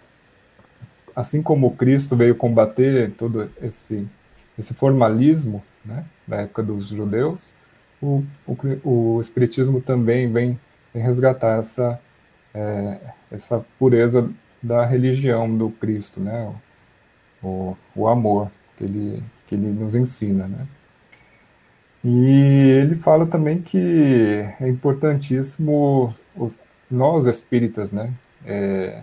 assim 1.14 1.42
como 1.42 1.66
o 1.66 1.76
Cristo 1.76 2.16
veio 2.16 2.34
combater 2.34 3.12
todo 3.12 3.50
esse, 3.60 4.08
esse 4.58 4.74
formalismo 4.74 5.62
né, 5.84 6.04
da 6.26 6.36
época 6.38 6.62
dos 6.62 6.88
judeus, 6.88 7.54
o, 8.02 8.22
o, 8.46 8.56
o 9.16 9.20
Espiritismo 9.20 9.80
também 9.80 10.30
vem, 10.32 10.58
vem 10.92 11.02
resgatar 11.02 11.58
essa, 11.58 12.00
é, 12.54 12.98
essa 13.30 13.64
pureza 13.78 14.28
da 14.62 14.84
religião 14.84 15.56
do 15.56 15.70
Cristo, 15.70 16.20
né, 16.20 16.52
o, 17.42 17.76
o 17.94 18.08
amor 18.08 18.50
que 18.76 18.84
ele, 18.84 19.22
que 19.46 19.54
ele 19.54 19.66
nos 19.68 19.94
ensina, 19.94 20.46
né? 20.46 20.66
E 22.04 22.80
ele 22.82 22.94
fala 22.94 23.26
também 23.26 23.60
que 23.60 24.44
é 24.60 24.68
importantíssimo 24.68 26.14
os, 26.36 26.58
nós 26.90 27.26
espíritas, 27.26 27.90
né, 27.90 28.12
é, 28.44 29.02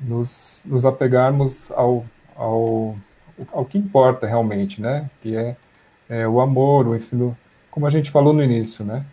nos, 0.00 0.64
nos 0.66 0.84
apegarmos 0.84 1.70
ao, 1.72 2.04
ao, 2.34 2.96
ao 3.52 3.64
que 3.64 3.78
importa 3.78 4.26
realmente, 4.26 4.80
né, 4.80 5.10
que 5.22 5.36
é, 5.36 5.56
é 6.08 6.28
o 6.28 6.40
amor, 6.40 6.86
o 6.86 6.94
ensino, 6.94 7.36
como 7.70 7.86
a 7.86 7.90
gente 7.90 8.10
falou 8.10 8.32
no 8.32 8.42
início, 8.42 8.84
né, 8.84 9.04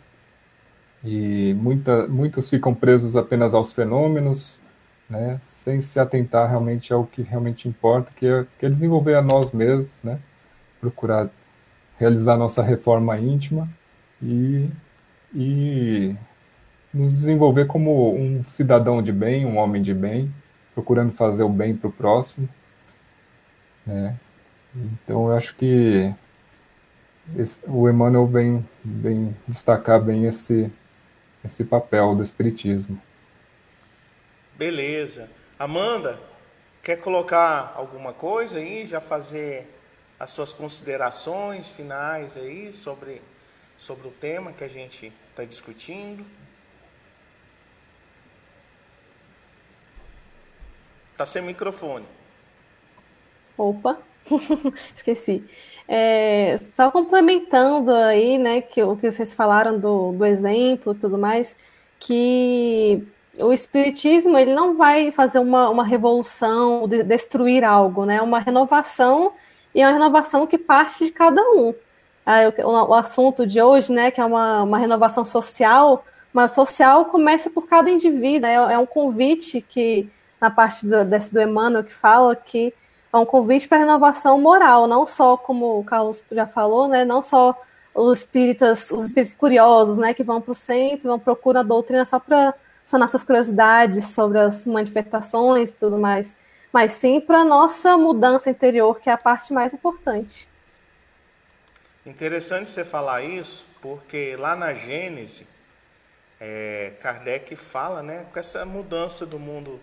e 1.03 1.53
muita, 1.57 2.07
muitos 2.07 2.49
ficam 2.49 2.73
presos 2.73 3.15
apenas 3.15 3.53
aos 3.53 3.73
fenômenos, 3.73 4.59
né, 5.09 5.39
sem 5.43 5.81
se 5.81 5.99
atentar 5.99 6.49
realmente 6.49 6.93
ao 6.93 7.05
que 7.05 7.21
realmente 7.21 7.67
importa, 7.67 8.11
que 8.15 8.27
é, 8.27 8.45
que 8.59 8.65
é 8.65 8.69
desenvolver 8.69 9.15
a 9.15 9.21
nós 9.21 9.51
mesmos, 9.51 10.03
né, 10.03 10.19
procurar 10.79 11.29
realizar 11.99 12.37
nossa 12.37 12.63
reforma 12.63 13.19
íntima 13.19 13.67
e, 14.21 14.69
e 15.35 16.15
nos 16.93 17.11
desenvolver 17.11 17.65
como 17.65 18.15
um 18.15 18.43
cidadão 18.45 19.03
de 19.03 19.11
bem, 19.11 19.45
um 19.45 19.57
homem 19.57 19.81
de 19.81 19.93
bem, 19.93 20.33
procurando 20.73 21.11
fazer 21.11 21.43
o 21.43 21.49
bem 21.49 21.75
para 21.75 21.89
o 21.89 21.91
próximo. 21.91 22.47
Né? 23.85 24.17
Então, 24.75 25.27
eu 25.27 25.37
acho 25.37 25.55
que 25.55 26.13
esse, 27.37 27.59
o 27.67 27.89
Emmanuel 27.89 28.25
vem, 28.25 28.67
vem 28.83 29.35
destacar 29.47 30.01
bem 30.01 30.25
esse, 30.25 30.71
esse 31.43 31.63
papel 31.63 32.15
do 32.15 32.23
Espiritismo. 32.23 32.99
Beleza. 34.55 35.29
Amanda, 35.57 36.19
quer 36.83 36.97
colocar 36.97 37.73
alguma 37.75 38.13
coisa 38.13 38.57
aí, 38.57 38.85
já 38.85 38.99
fazer 38.99 39.67
as 40.19 40.31
suas 40.31 40.51
considerações 40.51 41.69
finais 41.69 42.35
aí 42.35 42.73
sobre, 42.73 43.21
sobre 43.77 44.07
o 44.07 44.11
tema 44.11 44.51
que 44.51 44.63
a 44.63 44.67
gente 44.67 45.13
está 45.29 45.43
discutindo? 45.43 46.25
Está 51.11 51.25
sem 51.25 51.41
microfone. 51.41 52.05
Opa, 53.59 53.97
esqueci. 54.95 55.43
É, 55.85 56.57
só 56.73 56.89
complementando 56.89 57.91
aí, 57.91 58.37
né, 58.37 58.61
que 58.61 58.81
o 58.81 58.95
que 58.95 59.11
vocês 59.11 59.33
falaram 59.33 59.77
do, 59.77 60.13
do 60.13 60.25
exemplo 60.25 60.93
e 60.93 60.95
tudo 60.95 61.17
mais, 61.17 61.57
que 61.99 63.05
o 63.37 63.51
espiritismo 63.51 64.37
ele 64.37 64.53
não 64.53 64.77
vai 64.77 65.11
fazer 65.11 65.39
uma, 65.39 65.69
uma 65.69 65.83
revolução, 65.83 66.87
de 66.87 67.03
destruir 67.03 67.65
algo, 67.65 68.05
né? 68.05 68.21
Uma 68.21 68.39
renovação 68.39 69.33
e 69.75 69.81
é 69.81 69.85
uma 69.87 69.93
renovação 69.93 70.47
que 70.47 70.57
parte 70.57 71.05
de 71.05 71.11
cada 71.11 71.41
um. 71.41 71.73
o, 72.63 72.69
o, 72.89 72.93
assunto 72.93 73.45
de 73.45 73.61
hoje, 73.61 73.91
né, 73.91 74.09
que 74.09 74.21
é 74.21 74.25
uma, 74.25 74.63
uma 74.63 74.77
renovação 74.77 75.25
social, 75.25 76.05
mas 76.31 76.53
social 76.53 77.05
começa 77.05 77.49
por 77.49 77.67
cada 77.67 77.89
indivíduo. 77.89 78.41
Né? 78.41 78.53
É, 78.53 78.73
é 78.73 78.77
um 78.77 78.85
convite 78.85 79.61
que 79.61 80.09
na 80.39 80.49
parte 80.49 80.87
do, 80.87 81.03
desse 81.03 81.33
do 81.33 81.41
Emmanuel 81.41 81.83
que 81.83 81.93
fala 81.93 82.35
que 82.35 82.73
é 83.11 83.17
um 83.17 83.25
convite 83.25 83.67
para 83.67 83.79
renovação 83.79 84.39
moral, 84.39 84.87
não 84.87 85.05
só 85.05 85.35
como 85.35 85.79
o 85.79 85.83
Carlos 85.83 86.23
já 86.31 86.45
falou, 86.45 86.87
né, 86.87 87.03
não 87.03 87.21
só 87.21 87.59
os 87.93 88.19
espíritas, 88.19 88.91
os 88.91 89.05
espíritos 89.05 89.35
curiosos, 89.35 89.97
né, 89.97 90.13
que 90.13 90.23
vão 90.23 90.39
para 90.39 90.51
o 90.51 90.55
centro, 90.55 91.09
vão 91.09 91.19
procurar 91.19 91.61
a 91.61 91.63
doutrina 91.63 92.05
só 92.05 92.19
para 92.19 92.53
sanar 92.85 93.09
suas 93.09 93.23
curiosidades 93.23 94.07
sobre 94.07 94.39
as 94.39 94.65
manifestações 94.65 95.71
e 95.71 95.75
tudo 95.75 95.97
mais, 95.97 96.35
mas 96.71 96.93
sim 96.93 97.19
para 97.19 97.43
nossa 97.43 97.97
mudança 97.97 98.49
interior, 98.49 98.99
que 98.99 99.09
é 99.09 99.13
a 99.13 99.17
parte 99.17 99.53
mais 99.53 99.73
importante. 99.73 100.47
Interessante 102.05 102.69
você 102.69 102.85
falar 102.85 103.21
isso, 103.21 103.67
porque 103.81 104.35
lá 104.35 104.55
na 104.55 104.73
Gênese, 104.73 105.45
é, 106.39 106.93
Kardec 107.01 107.55
fala, 107.55 108.01
né, 108.01 108.25
com 108.31 108.39
essa 108.39 108.65
mudança 108.65 109.25
do 109.25 109.37
mundo, 109.37 109.79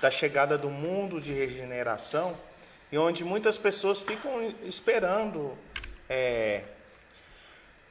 da 0.00 0.10
chegada 0.10 0.58
do 0.58 0.68
mundo 0.68 1.20
de 1.20 1.32
regeneração, 1.32 2.36
e 2.96 2.98
onde 2.98 3.22
muitas 3.26 3.58
pessoas 3.58 4.00
ficam 4.00 4.54
esperando 4.62 5.52
é, 6.08 6.62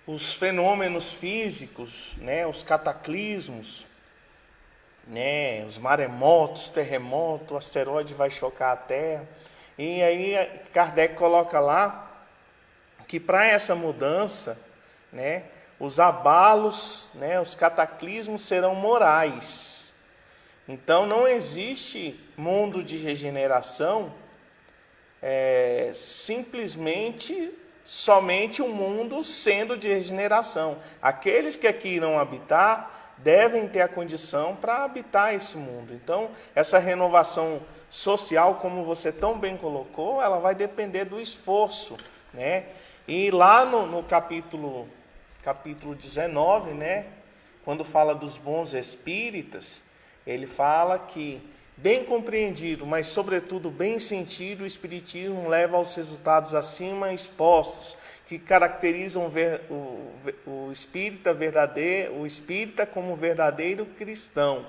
os 0.07 0.33
fenômenos 0.33 1.13
físicos, 1.13 2.15
né, 2.17 2.47
os 2.47 2.63
cataclismos, 2.63 3.85
né, 5.05 5.63
os 5.63 5.77
maremotos, 5.77 6.69
terremoto, 6.69 7.53
o 7.53 7.57
asteroide 7.57 8.15
vai 8.15 8.31
chocar 8.31 8.73
a 8.73 8.77
Terra. 8.77 9.29
E 9.77 10.01
aí 10.01 10.61
Kardec 10.73 11.13
coloca 11.13 11.59
lá 11.59 12.25
que 13.07 13.19
para 13.19 13.45
essa 13.45 13.75
mudança, 13.75 14.59
né, 15.13 15.43
os 15.79 15.99
abalos, 15.99 17.11
né, 17.13 17.39
os 17.39 17.53
cataclismos 17.53 18.41
serão 18.41 18.73
morais. 18.73 19.93
Então 20.67 21.05
não 21.05 21.27
existe 21.27 22.19
mundo 22.35 22.83
de 22.83 22.97
regeneração 22.97 24.24
é, 25.27 25.89
simplesmente 25.91 27.51
somente 27.83 28.61
um 28.61 28.69
mundo 28.69 29.23
sendo 29.23 29.75
de 29.75 29.87
regeneração. 29.87 30.77
Aqueles 31.01 31.55
que 31.55 31.65
aqui 31.65 31.95
irão 31.95 32.19
habitar 32.19 33.15
devem 33.17 33.67
ter 33.67 33.81
a 33.81 33.87
condição 33.87 34.55
para 34.55 34.83
habitar 34.83 35.33
esse 35.33 35.57
mundo. 35.57 35.95
Então, 35.95 36.29
essa 36.53 36.77
renovação 36.77 37.59
social, 37.89 38.55
como 38.55 38.83
você 38.83 39.11
tão 39.11 39.39
bem 39.39 39.57
colocou, 39.57 40.21
ela 40.21 40.37
vai 40.37 40.53
depender 40.53 41.05
do 41.05 41.19
esforço, 41.19 41.97
né? 42.31 42.65
E 43.07 43.31
lá 43.31 43.65
no, 43.65 43.87
no 43.87 44.03
capítulo 44.03 44.87
capítulo 45.41 45.95
19, 45.95 46.73
né, 46.73 47.07
quando 47.63 47.83
fala 47.83 48.13
dos 48.13 48.37
bons 48.39 48.73
espíritas, 48.73 49.83
ele 50.25 50.47
fala 50.47 50.97
que 50.99 51.41
Bem 51.77 52.05
compreendido, 52.05 52.85
mas 52.85 53.07
sobretudo 53.07 53.69
bem 53.69 53.99
sentido, 53.99 54.63
o 54.63 54.67
Espiritismo 54.67 55.49
leva 55.49 55.75
aos 55.75 55.93
resultados 55.93 56.55
acima 56.55 57.13
expostos, 57.13 57.97
que 58.25 58.39
caracterizam 58.39 59.29
o, 59.69 60.49
o 60.49 60.71
espírita 60.71 61.33
verdadeiro, 61.33 62.21
o 62.21 62.25
espírita 62.25 62.85
como 62.85 63.13
verdadeiro 63.15 63.85
cristão. 63.85 64.65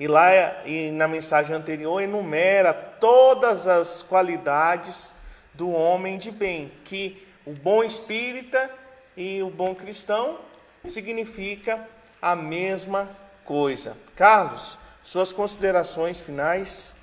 E 0.00 0.08
lá 0.08 0.30
e 0.66 0.90
na 0.90 1.06
mensagem 1.06 1.54
anterior 1.54 2.00
enumera 2.00 2.72
todas 2.72 3.68
as 3.68 4.02
qualidades 4.02 5.12
do 5.52 5.70
homem 5.70 6.16
de 6.16 6.30
bem, 6.30 6.72
que 6.82 7.26
o 7.44 7.52
bom 7.52 7.84
espírita 7.84 8.70
e 9.14 9.42
o 9.42 9.50
bom 9.50 9.74
cristão 9.74 10.38
significa 10.82 11.86
a 12.22 12.34
mesma 12.34 13.08
coisa. 13.44 13.96
Carlos, 14.16 14.78
suas 15.02 15.32
considerações 15.32 16.22
finais? 16.22 16.94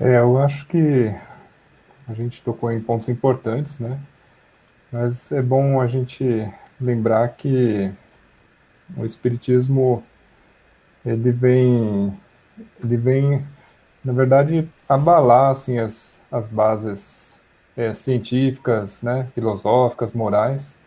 É, 0.00 0.18
eu 0.18 0.38
acho 0.38 0.66
que 0.66 1.14
a 2.08 2.14
gente 2.14 2.42
tocou 2.42 2.72
em 2.72 2.80
pontos 2.80 3.08
importantes, 3.08 3.78
né? 3.78 4.00
Mas 4.90 5.30
é 5.30 5.42
bom 5.42 5.80
a 5.80 5.86
gente 5.86 6.50
lembrar 6.80 7.28
que 7.28 7.92
o 8.96 9.04
espiritismo 9.04 10.02
ele 11.04 11.30
vem 11.30 12.18
ele 12.82 12.96
vem 12.96 13.46
na 14.04 14.12
verdade 14.12 14.68
abalar 14.88 15.50
assim 15.50 15.78
as, 15.78 16.20
as 16.32 16.48
bases 16.48 17.40
é, 17.76 17.94
científicas, 17.94 19.02
né, 19.02 19.28
filosóficas, 19.34 20.12
morais 20.12 20.80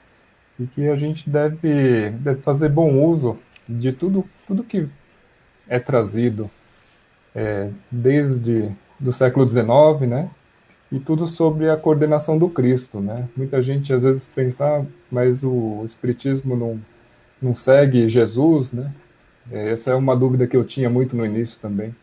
e 0.59 0.67
que 0.67 0.89
a 0.89 0.95
gente 0.95 1.29
deve, 1.29 2.09
deve 2.11 2.41
fazer 2.41 2.69
bom 2.69 3.03
uso 3.05 3.39
de 3.67 3.91
tudo, 3.91 4.25
tudo 4.47 4.63
que 4.63 4.87
é 5.67 5.79
trazido 5.79 6.49
é, 7.35 7.69
desde 7.91 8.69
do 8.99 9.11
século 9.11 9.47
XIX, 9.47 10.07
né? 10.07 10.29
E 10.91 10.99
tudo 10.99 11.25
sobre 11.25 11.69
a 11.69 11.75
coordenação 11.75 12.37
do 12.37 12.47
Cristo, 12.47 12.99
né? 12.99 13.27
Muita 13.35 13.61
gente 13.61 13.91
às 13.91 14.03
vezes 14.03 14.25
pensa, 14.25 14.65
ah, 14.65 14.85
mas 15.11 15.43
o 15.43 15.81
Espiritismo 15.83 16.55
não, 16.55 16.79
não 17.41 17.55
segue 17.55 18.07
Jesus, 18.07 18.71
né? 18.71 18.91
É, 19.51 19.71
essa 19.71 19.91
é 19.91 19.95
uma 19.95 20.15
dúvida 20.15 20.47
que 20.47 20.55
eu 20.55 20.63
tinha 20.63 20.89
muito 20.89 21.15
no 21.15 21.25
início 21.25 21.59
também. 21.59 21.93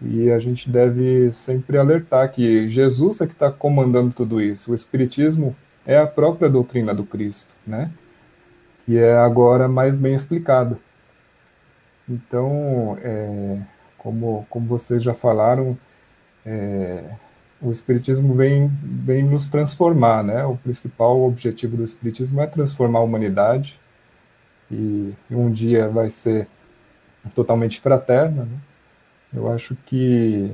E 0.00 0.30
a 0.30 0.38
gente 0.38 0.70
deve 0.70 1.32
sempre 1.32 1.78
alertar 1.78 2.30
que 2.30 2.68
Jesus 2.68 3.20
é 3.20 3.26
que 3.26 3.32
está 3.32 3.50
comandando 3.50 4.12
tudo 4.12 4.40
isso. 4.40 4.72
O 4.72 4.74
Espiritismo 4.74 5.56
é 5.86 5.98
a 5.98 6.06
própria 6.06 6.48
doutrina 6.48 6.94
do 6.94 7.04
Cristo, 7.04 7.48
né? 7.66 7.90
Que 8.86 8.96
é 8.96 9.16
agora 9.16 9.68
mais 9.68 9.98
bem 9.98 10.14
explicado. 10.14 10.78
Então, 12.08 12.96
é, 13.02 13.58
como, 13.98 14.46
como 14.48 14.66
vocês 14.66 15.02
já 15.02 15.12
falaram, 15.12 15.76
é, 16.46 17.02
o 17.60 17.72
Espiritismo 17.72 18.32
vem, 18.34 18.68
vem 18.80 19.24
nos 19.24 19.48
transformar, 19.48 20.22
né? 20.22 20.44
O 20.44 20.56
principal 20.56 21.20
objetivo 21.22 21.76
do 21.76 21.82
Espiritismo 21.82 22.40
é 22.40 22.46
transformar 22.46 23.00
a 23.00 23.02
humanidade, 23.02 23.78
e 24.70 25.14
um 25.30 25.50
dia 25.50 25.88
vai 25.88 26.08
ser 26.08 26.46
totalmente 27.34 27.80
fraterna, 27.80 28.44
né? 28.44 28.58
Eu 29.34 29.52
acho 29.52 29.76
que 29.86 30.52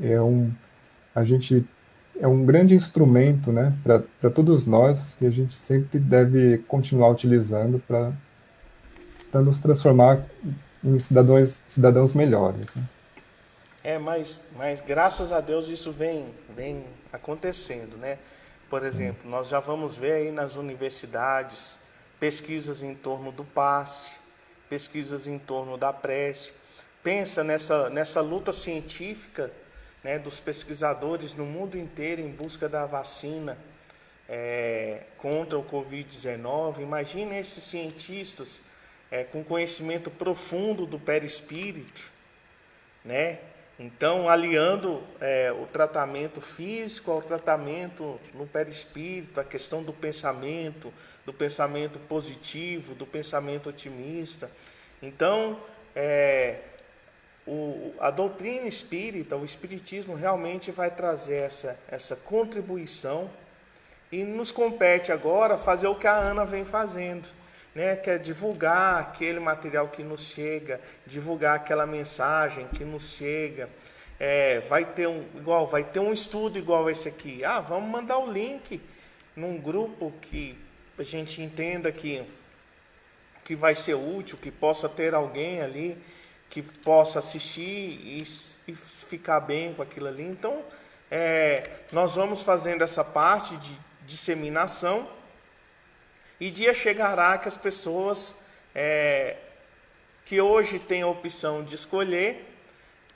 é 0.00 0.20
um, 0.20 0.50
a 1.14 1.22
gente 1.22 1.64
é 2.20 2.26
um 2.26 2.44
grande 2.44 2.74
instrumento 2.74 3.52
né, 3.52 3.72
para 3.82 4.30
todos 4.30 4.66
nós 4.66 5.14
que 5.18 5.26
a 5.26 5.30
gente 5.30 5.54
sempre 5.54 5.98
deve 5.98 6.58
continuar 6.66 7.10
utilizando 7.10 7.78
para 7.86 8.12
nos 9.40 9.60
transformar 9.60 10.24
em 10.82 10.98
cidadãos, 10.98 11.60
cidadãos 11.66 12.14
melhores. 12.14 12.74
Né? 12.74 12.84
É, 13.84 13.98
mas, 13.98 14.44
mas 14.56 14.80
graças 14.80 15.30
a 15.30 15.40
Deus 15.40 15.68
isso 15.68 15.92
vem, 15.92 16.26
vem 16.54 16.84
acontecendo. 17.12 17.96
Né? 17.96 18.18
Por 18.68 18.84
exemplo, 18.84 19.28
nós 19.28 19.48
já 19.48 19.60
vamos 19.60 19.96
ver 19.96 20.12
aí 20.12 20.30
nas 20.32 20.56
universidades 20.56 21.78
pesquisas 22.18 22.82
em 22.82 22.94
torno 22.94 23.30
do 23.30 23.44
passe, 23.44 24.18
pesquisas 24.68 25.26
em 25.26 25.38
torno 25.38 25.76
da 25.76 25.92
prece. 25.92 26.52
Pensa 27.02 27.44
nessa, 27.44 27.90
nessa 27.90 28.20
luta 28.20 28.52
científica 28.52 29.52
né, 30.06 30.20
dos 30.20 30.38
pesquisadores 30.38 31.34
no 31.34 31.44
mundo 31.44 31.76
inteiro 31.76 32.22
em 32.22 32.30
busca 32.30 32.68
da 32.68 32.86
vacina 32.86 33.58
é, 34.28 35.02
contra 35.18 35.58
o 35.58 35.64
Covid-19. 35.64 36.78
Imagine 36.78 37.36
esses 37.36 37.64
cientistas 37.64 38.62
é, 39.10 39.24
com 39.24 39.42
conhecimento 39.42 40.08
profundo 40.08 40.86
do 40.86 40.96
perispírito, 40.96 42.08
né, 43.04 43.40
Então, 43.80 44.28
aliando 44.28 45.02
é, 45.20 45.50
o 45.50 45.66
tratamento 45.66 46.40
físico 46.40 47.10
ao 47.10 47.20
tratamento 47.20 48.20
no 48.32 48.46
perispírito, 48.46 49.40
a 49.40 49.44
questão 49.44 49.82
do 49.82 49.92
pensamento, 49.92 50.94
do 51.24 51.32
pensamento 51.34 51.98
positivo, 51.98 52.94
do 52.94 53.04
pensamento 53.04 53.70
otimista. 53.70 54.52
Então, 55.02 55.60
é, 55.96 56.60
o, 57.46 57.94
a 58.00 58.10
doutrina 58.10 58.66
espírita, 58.66 59.36
o 59.36 59.44
espiritismo 59.44 60.14
realmente 60.14 60.70
vai 60.72 60.90
trazer 60.90 61.36
essa, 61.36 61.78
essa 61.88 62.16
contribuição 62.16 63.30
e 64.10 64.24
nos 64.24 64.50
compete 64.50 65.12
agora 65.12 65.56
fazer 65.56 65.86
o 65.86 65.94
que 65.94 66.06
a 66.06 66.14
Ana 66.14 66.44
vem 66.44 66.64
fazendo, 66.64 67.28
né? 67.74 67.94
que 67.96 68.10
é 68.10 68.18
divulgar 68.18 69.00
aquele 69.00 69.38
material 69.38 69.88
que 69.88 70.02
nos 70.02 70.22
chega, 70.22 70.80
divulgar 71.06 71.56
aquela 71.56 71.86
mensagem 71.86 72.66
que 72.68 72.84
nos 72.84 73.10
chega. 73.10 73.68
É, 74.18 74.60
vai 74.60 74.84
ter 74.84 75.06
um 75.06 75.26
igual, 75.34 75.66
vai 75.66 75.84
ter 75.84 76.00
um 76.00 76.12
estudo 76.12 76.58
igual 76.58 76.90
esse 76.90 77.08
aqui. 77.08 77.44
Ah, 77.44 77.60
vamos 77.60 77.88
mandar 77.90 78.18
o 78.18 78.32
link 78.32 78.80
num 79.36 79.58
grupo 79.58 80.12
que 80.22 80.58
a 80.98 81.02
gente 81.02 81.42
entenda 81.42 81.92
que 81.92 82.24
que 83.44 83.54
vai 83.54 83.76
ser 83.76 83.94
útil, 83.94 84.36
que 84.36 84.50
possa 84.50 84.88
ter 84.88 85.14
alguém 85.14 85.62
ali 85.62 85.96
que 86.48 86.62
possa 86.62 87.18
assistir 87.18 87.62
e, 87.62 88.22
e 88.68 88.74
ficar 88.74 89.40
bem 89.40 89.74
com 89.74 89.82
aquilo 89.82 90.06
ali. 90.06 90.24
Então, 90.24 90.62
é, 91.10 91.68
nós 91.92 92.14
vamos 92.14 92.42
fazendo 92.42 92.82
essa 92.82 93.04
parte 93.04 93.56
de 93.56 93.78
disseminação 94.06 95.08
e 96.38 96.50
dia 96.50 96.74
chegará 96.74 97.38
que 97.38 97.48
as 97.48 97.56
pessoas 97.56 98.36
é, 98.74 99.36
que 100.26 100.40
hoje 100.40 100.78
têm 100.78 101.02
a 101.02 101.06
opção 101.06 101.64
de 101.64 101.74
escolher, 101.74 102.52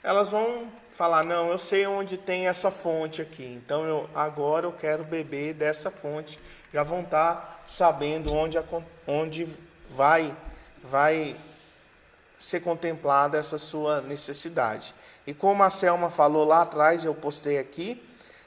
elas 0.01 0.31
vão 0.31 0.67
falar, 0.89 1.23
não, 1.23 1.51
eu 1.51 1.57
sei 1.57 1.85
onde 1.85 2.17
tem 2.17 2.47
essa 2.47 2.71
fonte 2.71 3.21
aqui, 3.21 3.45
então 3.45 3.83
eu, 3.85 4.09
agora 4.15 4.65
eu 4.65 4.71
quero 4.71 5.03
beber 5.03 5.53
dessa 5.53 5.91
fonte. 5.91 6.39
Já 6.73 6.83
vão 6.83 7.01
estar 7.01 7.61
sabendo 7.65 8.33
onde, 8.33 8.57
onde 9.05 9.47
vai, 9.89 10.35
vai 10.81 11.35
ser 12.41 12.61
contemplada 12.61 13.37
essa 13.37 13.59
sua 13.59 14.01
necessidade. 14.01 14.95
E 15.27 15.33
como 15.33 15.61
a 15.61 15.69
Selma 15.69 16.09
falou 16.09 16.43
lá 16.43 16.63
atrás, 16.63 17.05
eu 17.05 17.13
postei 17.13 17.59
aqui, 17.59 18.03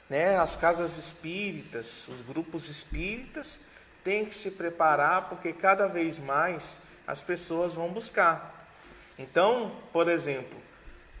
né, 0.09 0.37
as 0.37 0.55
casas 0.55 0.97
espíritas, 0.97 2.05
os 2.09 2.21
grupos 2.21 2.69
espíritas 2.69 3.61
têm 4.03 4.25
que 4.25 4.35
se 4.35 4.51
preparar 4.51 5.29
porque 5.29 5.53
cada 5.53 5.87
vez 5.87 6.19
mais 6.19 6.77
as 7.07 7.23
pessoas 7.23 7.73
vão 7.73 7.89
buscar. 7.89 8.67
Então, 9.17 9.71
por 9.93 10.09
exemplo, 10.09 10.59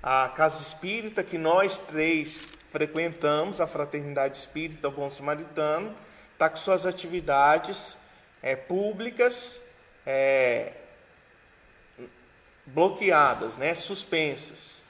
a 0.03 0.27
casa 0.27 0.61
espírita 0.61 1.23
que 1.23 1.37
nós 1.37 1.77
três 1.77 2.51
frequentamos, 2.71 3.61
a 3.61 3.67
Fraternidade 3.67 4.35
Espírita 4.35 4.89
Bom 4.89 5.09
Samaritano, 5.09 5.95
está 6.33 6.49
com 6.49 6.57
suas 6.57 6.85
atividades 6.85 7.97
é, 8.43 8.53
públicas 8.53 9.61
é, 10.05 10.73
bloqueadas, 12.65 13.57
né, 13.57 13.73
suspensas. 13.73 14.83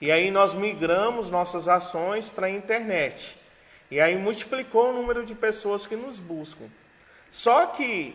E 0.00 0.12
aí 0.12 0.30
nós 0.30 0.54
migramos 0.54 1.30
nossas 1.30 1.68
ações 1.68 2.28
para 2.28 2.46
a 2.46 2.50
internet. 2.50 3.38
E 3.90 4.00
aí 4.00 4.16
multiplicou 4.16 4.90
o 4.90 4.92
número 4.92 5.24
de 5.24 5.34
pessoas 5.34 5.86
que 5.86 5.96
nos 5.96 6.20
buscam. 6.20 6.66
Só 7.30 7.66
que 7.66 8.14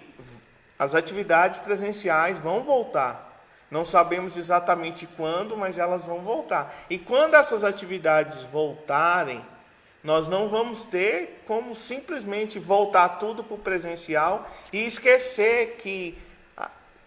as 0.78 0.96
atividades 0.96 1.60
presenciais 1.60 2.38
vão 2.38 2.64
voltar. 2.64 3.46
Não 3.70 3.86
sabemos 3.86 4.36
exatamente 4.36 5.08
quando, 5.08 5.56
mas 5.56 5.78
elas 5.78 6.06
vão 6.06 6.20
voltar. 6.20 6.74
E 6.90 6.98
quando 6.98 7.36
essas 7.36 7.64
atividades 7.64 8.42
voltarem, 8.44 9.46
nós 10.04 10.28
não 10.28 10.50
vamos 10.50 10.84
ter 10.84 11.44
como 11.46 11.76
simplesmente 11.76 12.60
voltar 12.60 13.08
tudo 13.10 13.44
para 13.44 13.56
o 13.56 13.60
presencial 13.60 14.46
e 14.74 14.84
esquecer 14.84 15.78
que, 15.78 16.18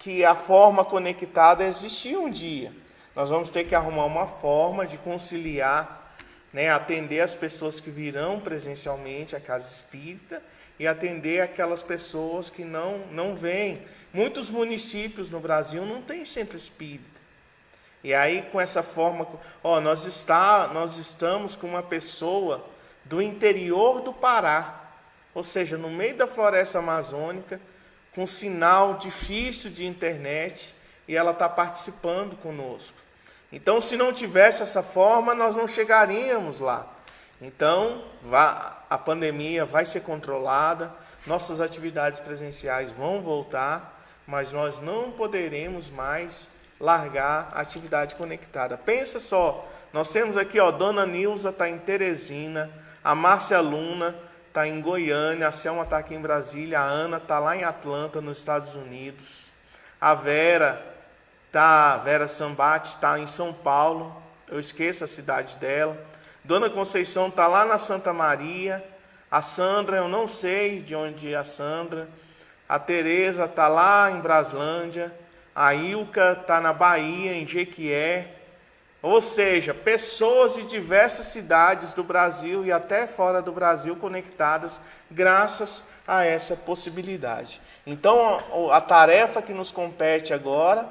que 0.05 0.23
a 0.23 0.35
forma 0.35 0.85
conectada 0.85 1.65
existia 1.65 2.21
um 2.21 2.31
dia. 2.31 2.71
Nós 3.17 3.31
vamos 3.31 3.49
ter 3.49 3.65
que 3.65 3.75
arrumar 3.75 4.05
uma 4.05 4.27
forma 4.27 4.87
de 4.87 4.99
conciliar, 4.99 6.15
né, 6.53 6.71
atender 6.71 7.21
as 7.21 7.35
pessoas 7.35 7.81
que 7.81 7.89
virão 7.89 8.39
presencialmente 8.39 9.35
à 9.35 9.41
casa 9.41 9.67
espírita 9.67 10.43
e 10.79 10.87
atender 10.87 11.41
aquelas 11.41 11.83
pessoas 11.83 12.51
que 12.51 12.67
não, 12.67 12.99
não 13.13 13.35
vêm. 13.35 13.81
Muitos 14.13 14.51
municípios 14.51 15.31
no 15.31 15.41
Brasil 15.41 15.87
não 15.87 16.03
têm 16.03 16.23
centro 16.27 16.59
espírita. 16.59 17.19
E 18.03 18.13
aí, 18.13 18.43
com 18.53 18.61
essa 18.61 18.83
forma, 18.83 19.27
ó, 19.63 19.81
nós, 19.81 20.05
está, 20.05 20.69
nós 20.69 20.99
estamos 20.99 21.57
com 21.57 21.67
uma 21.67 21.83
pessoa 21.83 22.63
do 23.07 23.23
interior 23.23 24.03
do 24.03 24.13
Pará, 24.13 24.83
ou 25.33 25.43
seja, 25.43 25.79
no 25.79 25.89
meio 25.89 26.15
da 26.15 26.27
floresta 26.27 26.79
amazônica, 26.79 27.59
com 28.15 28.27
sinal 28.27 28.95
difícil 28.95 29.71
de 29.71 29.85
internet, 29.85 30.75
e 31.07 31.17
ela 31.17 31.33
está 31.33 31.49
participando 31.49 32.37
conosco. 32.37 32.97
Então, 33.53 33.81
se 33.81 33.97
não 33.97 34.13
tivesse 34.13 34.63
essa 34.63 34.83
forma, 34.83 35.35
nós 35.35 35.55
não 35.55 35.69
chegaríamos 35.69 36.61
lá. 36.61 36.87
Então, 37.41 38.05
a 38.89 38.97
pandemia 38.97 39.65
vai 39.65 39.85
ser 39.85 40.01
controlada, 40.01 40.93
nossas 41.27 41.61
atividades 41.61 42.21
presenciais 42.21 42.93
vão 42.93 43.21
voltar, 43.21 44.03
mas 44.27 44.53
nós 44.53 44.79
não 44.79 45.13
poderemos 45.13 45.91
mais 45.91 46.49
largar 46.81 47.51
a 47.55 47.61
atividade 47.61 48.15
conectada. 48.15 48.79
Pensa 48.79 49.21
só, 49.21 49.69
nós 49.93 50.11
temos 50.11 50.37
aqui, 50.37 50.59
ó, 50.59 50.71
Dona 50.71 51.07
Nilza 51.07 51.51
está 51.51 51.69
em 51.69 51.79
Teresina, 51.79 52.71
a 53.03 53.15
Márcia 53.15 53.61
Luna 53.61 54.17
está 54.55 54.69
em 54.69 54.81
Goiânia, 54.81 55.49
a 55.49 55.51
Selma 55.51 55.83
está 55.83 55.99
aqui 55.99 56.15
em 56.15 56.21
Brasília, 56.21 56.79
a 56.79 56.85
Ana 56.85 57.17
está 57.17 57.41
lá 57.41 57.57
em 57.57 57.65
Atlanta, 57.65 58.21
nos 58.21 58.39
Estados 58.39 58.77
Unidos, 58.77 59.53
a 60.01 60.15
Vera 60.15 60.81
tá, 61.51 61.97
Vera 61.97 62.29
Sambate 62.29 62.91
está 62.91 63.19
em 63.19 63.27
São 63.27 63.53
Paulo, 63.53 64.23
eu 64.47 64.61
esqueço 64.61 65.03
a 65.03 65.09
cidade 65.09 65.57
dela. 65.57 65.99
Dona 66.45 66.71
Conceição 66.71 67.27
está 67.27 67.49
lá 67.49 67.65
na 67.65 67.79
Santa 67.79 68.13
Maria. 68.13 68.85
A 69.29 69.43
Sandra, 69.43 69.97
eu 69.97 70.07
não 70.07 70.29
sei 70.29 70.81
de 70.81 70.95
onde 70.95 71.33
é 71.33 71.37
a 71.37 71.43
Sandra. 71.43 72.09
A 72.69 72.79
Tereza 72.79 73.47
está 73.47 73.67
lá 73.67 74.09
em 74.13 74.21
Braslândia. 74.21 75.13
A 75.53 75.75
Ilka 75.75 76.39
está 76.41 76.61
na 76.61 76.73
Bahia, 76.73 77.35
em 77.35 77.45
Jequié. 77.45 78.34
Ou 79.05 79.21
seja, 79.21 79.75
pessoas 79.75 80.55
de 80.55 80.65
diversas 80.65 81.27
cidades 81.27 81.93
do 81.93 82.03
Brasil 82.03 82.65
e 82.65 82.73
até 82.73 83.07
fora 83.07 83.43
do 83.43 83.53
Brasil 83.53 83.95
conectadas 83.97 84.81
graças 85.11 85.85
a 86.09 86.25
essa 86.25 86.57
possibilidade. 86.57 87.61
Então, 87.87 88.71
a 88.73 88.81
tarefa 88.81 89.43
que 89.43 89.53
nos 89.53 89.71
compete 89.71 90.33
agora 90.33 90.89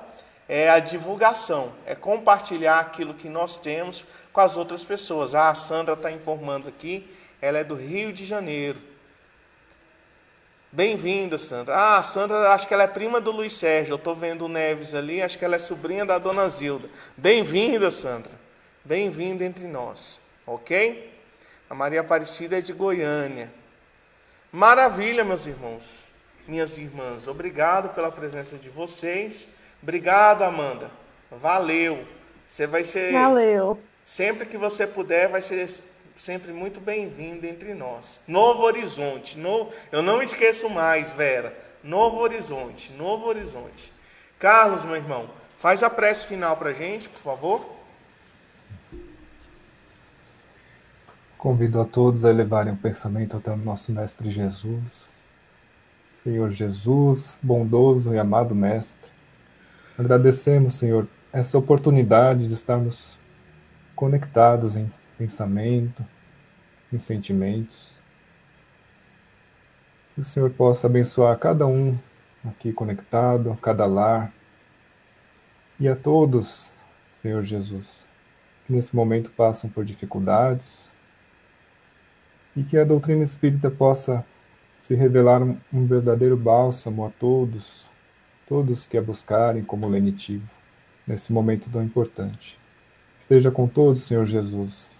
é 0.47 0.69
a 0.69 0.78
divulgação, 0.78 1.71
é 1.88 1.95
compartilhar 1.95 2.82
aquilo 2.82 3.15
que 3.15 3.28
nós 3.28 3.58
temos 3.58 4.06
com 4.32 4.41
as 4.41 4.58
outras 4.58 4.86
pessoas. 4.86 5.34
Ah, 5.34 5.49
a 5.49 5.56
Sandra 5.56 5.95
está 5.95 6.12
informando 6.12 6.69
aqui, 6.69 7.12
ela 7.41 7.58
é 7.58 7.63
do 7.63 7.73
Rio 7.73 8.13
de 8.13 8.28
Janeiro. 8.28 8.80
Bem-vinda, 10.75 11.38
Sandra. 11.38 11.97
Ah, 11.97 12.01
Sandra, 12.01 12.51
acho 12.51 12.67
que 12.67 12.73
ela 12.73 12.81
é 12.81 12.88
prima 12.88 13.21
do 13.21 13.29
Luiz 13.29 13.53
Sérgio. 13.53 13.93
Eu 13.93 13.97
estou 13.97 14.15
vendo 14.15 14.45
o 14.45 14.49
Neves 14.49 14.95
ali, 14.95 15.21
acho 15.21 15.38
que 15.38 15.45
ela 15.45 15.55
é 15.55 15.59
sobrinha 15.59 16.03
da 16.03 16.17
dona 16.17 16.49
Zilda. 16.49 16.89
Bem-vinda, 17.15 17.91
Sandra. 17.91 18.31
Bem-vinda 18.83 19.45
entre 19.45 19.65
nós, 19.65 20.19
ok? 20.47 21.13
A 21.69 21.75
Maria 21.75 22.01
Aparecida 22.01 22.57
é 22.57 22.62
de 22.62 22.73
Goiânia. 22.73 23.53
Maravilha, 24.51 25.23
meus 25.23 25.45
irmãos, 25.45 26.09
minhas 26.47 26.79
irmãs. 26.79 27.27
Obrigado 27.27 27.93
pela 27.93 28.12
presença 28.12 28.57
de 28.57 28.71
vocês. 28.71 29.49
Obrigado, 29.79 30.41
Amanda. 30.41 30.89
Valeu. 31.29 32.03
Você 32.43 32.65
vai 32.65 32.84
ser. 32.84 33.13
Valeu. 33.13 33.80
Sempre 34.03 34.47
que 34.47 34.57
você 34.57 34.88
puder, 34.88 35.28
vai 35.28 35.41
ser 35.43 35.69
sempre 36.16 36.51
muito 36.51 36.80
bem-vindo 36.80 37.45
entre 37.45 37.74
nós. 37.74 38.22
Novo 38.28 38.64
Horizonte, 38.64 39.38
no, 39.38 39.70
eu 39.91 40.01
não 40.01 40.22
esqueço 40.22 40.70
mais, 40.70 41.11
Vera. 41.11 41.55
Novo 41.84 42.18
Horizonte, 42.18 42.91
Novo 42.93 43.28
Horizonte. 43.28 43.91
Carlos, 44.39 44.86
meu 44.86 44.95
irmão, 44.95 45.30
faz 45.57 45.84
a 45.84 45.89
prece 45.89 46.28
final 46.28 46.55
para 46.57 46.70
a 46.70 46.74
gente, 46.74 47.09
por 47.09 47.20
favor. 47.20 47.74
Convido 51.38 51.82
a 51.82 51.86
todos 51.86 52.24
a 52.24 52.30
elevarem 52.30 52.74
o 52.74 52.78
pensamento 52.78 53.36
até 53.36 53.51
o 53.51 53.57
nosso 53.57 53.91
Mestre 53.91 54.30
Jesus. 54.30 55.14
Senhor 56.16 56.49
Jesus, 56.51 57.38
bondoso 57.43 58.14
e 58.14 58.18
amado 58.18 58.55
Mestre, 58.55 59.09
agradecemos, 59.99 60.76
Senhor, 60.76 61.05
essa 61.34 61.57
oportunidade 61.57 62.47
de 62.47 62.53
estarmos 62.53 63.20
conectados 63.93 64.78
em 64.78 64.89
pensamento, 65.18 66.05
em 66.91 66.99
sentimentos. 66.99 67.91
Que 70.14 70.22
o 70.22 70.24
Senhor 70.24 70.49
possa 70.51 70.88
abençoar 70.88 71.38
cada 71.38 71.66
um 71.66 71.97
aqui 72.45 72.72
conectado, 72.72 73.57
cada 73.61 73.86
lar, 73.86 74.32
e 75.80 75.88
a 75.88 75.95
todos, 75.95 76.72
Senhor 77.16 77.43
Jesus, 77.43 78.05
que 78.66 78.74
nesse 78.74 78.95
momento 78.95 79.32
passam 79.32 79.70
por 79.70 79.84
dificuldades, 79.84 80.88
e 82.55 82.64
que 82.64 82.78
a 82.78 82.84
doutrina 82.84 83.24
espírita 83.24 83.72
possa 83.72 84.24
se 84.78 84.93
revelar 84.93 85.41
um, 85.41 85.86
verdadeiro 85.86 86.38
bálsamo 86.38 87.05
a 87.05 87.09
todos, 87.09 87.88
todos 88.47 88.86
que 88.86 88.97
a 88.97 89.01
buscarem 89.01 89.64
como 89.64 89.88
lenitivo, 89.88 90.47
nesse 91.07 91.34
momento 91.34 91.70
tão 91.72 91.82
importante. 91.82 92.59
Esteja 93.20 93.49
com 93.49 93.68
todos, 93.68 94.03
Senhor 94.03 94.26
Jesus, 94.26 94.91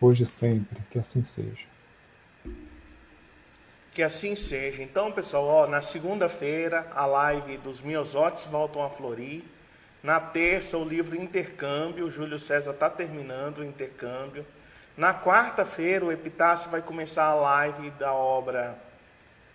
hoje 0.00 0.24
e 0.24 0.26
sempre, 0.26 0.82
que 0.90 0.98
assim 0.98 1.22
seja. 1.22 1.66
Que 3.92 4.02
assim 4.02 4.36
seja. 4.36 4.82
Então, 4.82 5.10
pessoal, 5.10 5.44
ó, 5.44 5.66
na 5.66 5.80
segunda-feira 5.80 6.86
a 6.94 7.06
live 7.06 7.56
dos 7.58 7.80
Miosotes 7.80 8.46
voltam 8.46 8.82
a 8.82 8.90
florir. 8.90 9.42
Na 10.02 10.20
terça, 10.20 10.76
o 10.76 10.84
livro 10.84 11.16
Intercâmbio, 11.16 12.06
o 12.06 12.10
Júlio 12.10 12.38
César 12.38 12.72
está 12.72 12.90
terminando 12.90 13.58
o 13.58 13.64
intercâmbio. 13.64 14.46
Na 14.96 15.12
quarta-feira, 15.12 16.04
o 16.04 16.12
Epitácio 16.12 16.70
vai 16.70 16.80
começar 16.80 17.24
a 17.24 17.34
live 17.34 17.90
da 17.92 18.12
obra 18.12 18.78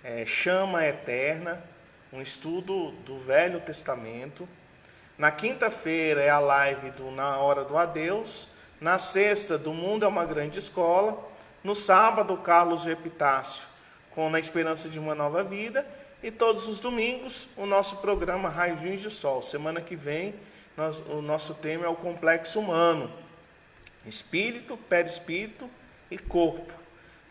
é, 0.03 0.25
Chama 0.25 0.85
Eterna, 0.85 1.63
um 2.11 2.21
estudo 2.21 2.91
do 3.05 3.17
Velho 3.17 3.59
Testamento. 3.59 4.47
Na 5.17 5.31
quinta-feira 5.31 6.21
é 6.21 6.29
a 6.29 6.39
live 6.39 6.91
do 6.91 7.11
Na 7.11 7.37
Hora 7.37 7.63
do 7.63 7.77
Adeus. 7.77 8.47
Na 8.81 8.97
sexta, 8.97 9.59
do 9.59 9.73
Mundo 9.73 10.05
é 10.05 10.07
uma 10.07 10.25
Grande 10.25 10.57
Escola. 10.57 11.29
No 11.63 11.75
sábado, 11.75 12.35
Carlos 12.35 12.87
Epitácio, 12.87 13.67
com 14.09 14.27
Na 14.27 14.39
Esperança 14.39 14.89
de 14.89 14.97
uma 14.97 15.13
Nova 15.13 15.43
Vida. 15.43 15.87
E 16.23 16.31
todos 16.31 16.67
os 16.67 16.79
domingos, 16.79 17.47
o 17.55 17.67
nosso 17.67 17.97
programa 17.97 18.49
Raios 18.49 18.99
de 18.99 19.09
Sol. 19.11 19.43
Semana 19.43 19.81
que 19.81 19.95
vem, 19.95 20.33
nós, 20.75 20.99
o 21.09 21.21
nosso 21.21 21.53
tema 21.53 21.85
é 21.85 21.89
o 21.89 21.95
complexo 21.95 22.59
humano 22.59 23.11
espírito, 24.03 24.75
perispírito 24.75 25.69
e 26.09 26.17
corpo. 26.17 26.73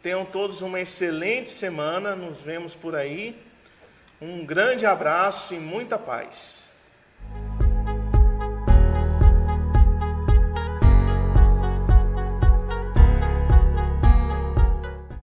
Tenham 0.00 0.24
todos 0.24 0.62
uma 0.62 0.80
excelente 0.80 1.50
semana, 1.50 2.14
nos 2.14 2.40
vemos 2.40 2.76
por 2.76 2.94
aí. 2.94 3.36
Um 4.20 4.46
grande 4.46 4.86
abraço 4.86 5.52
e 5.52 5.58
muita 5.58 5.98
paz. 5.98 6.69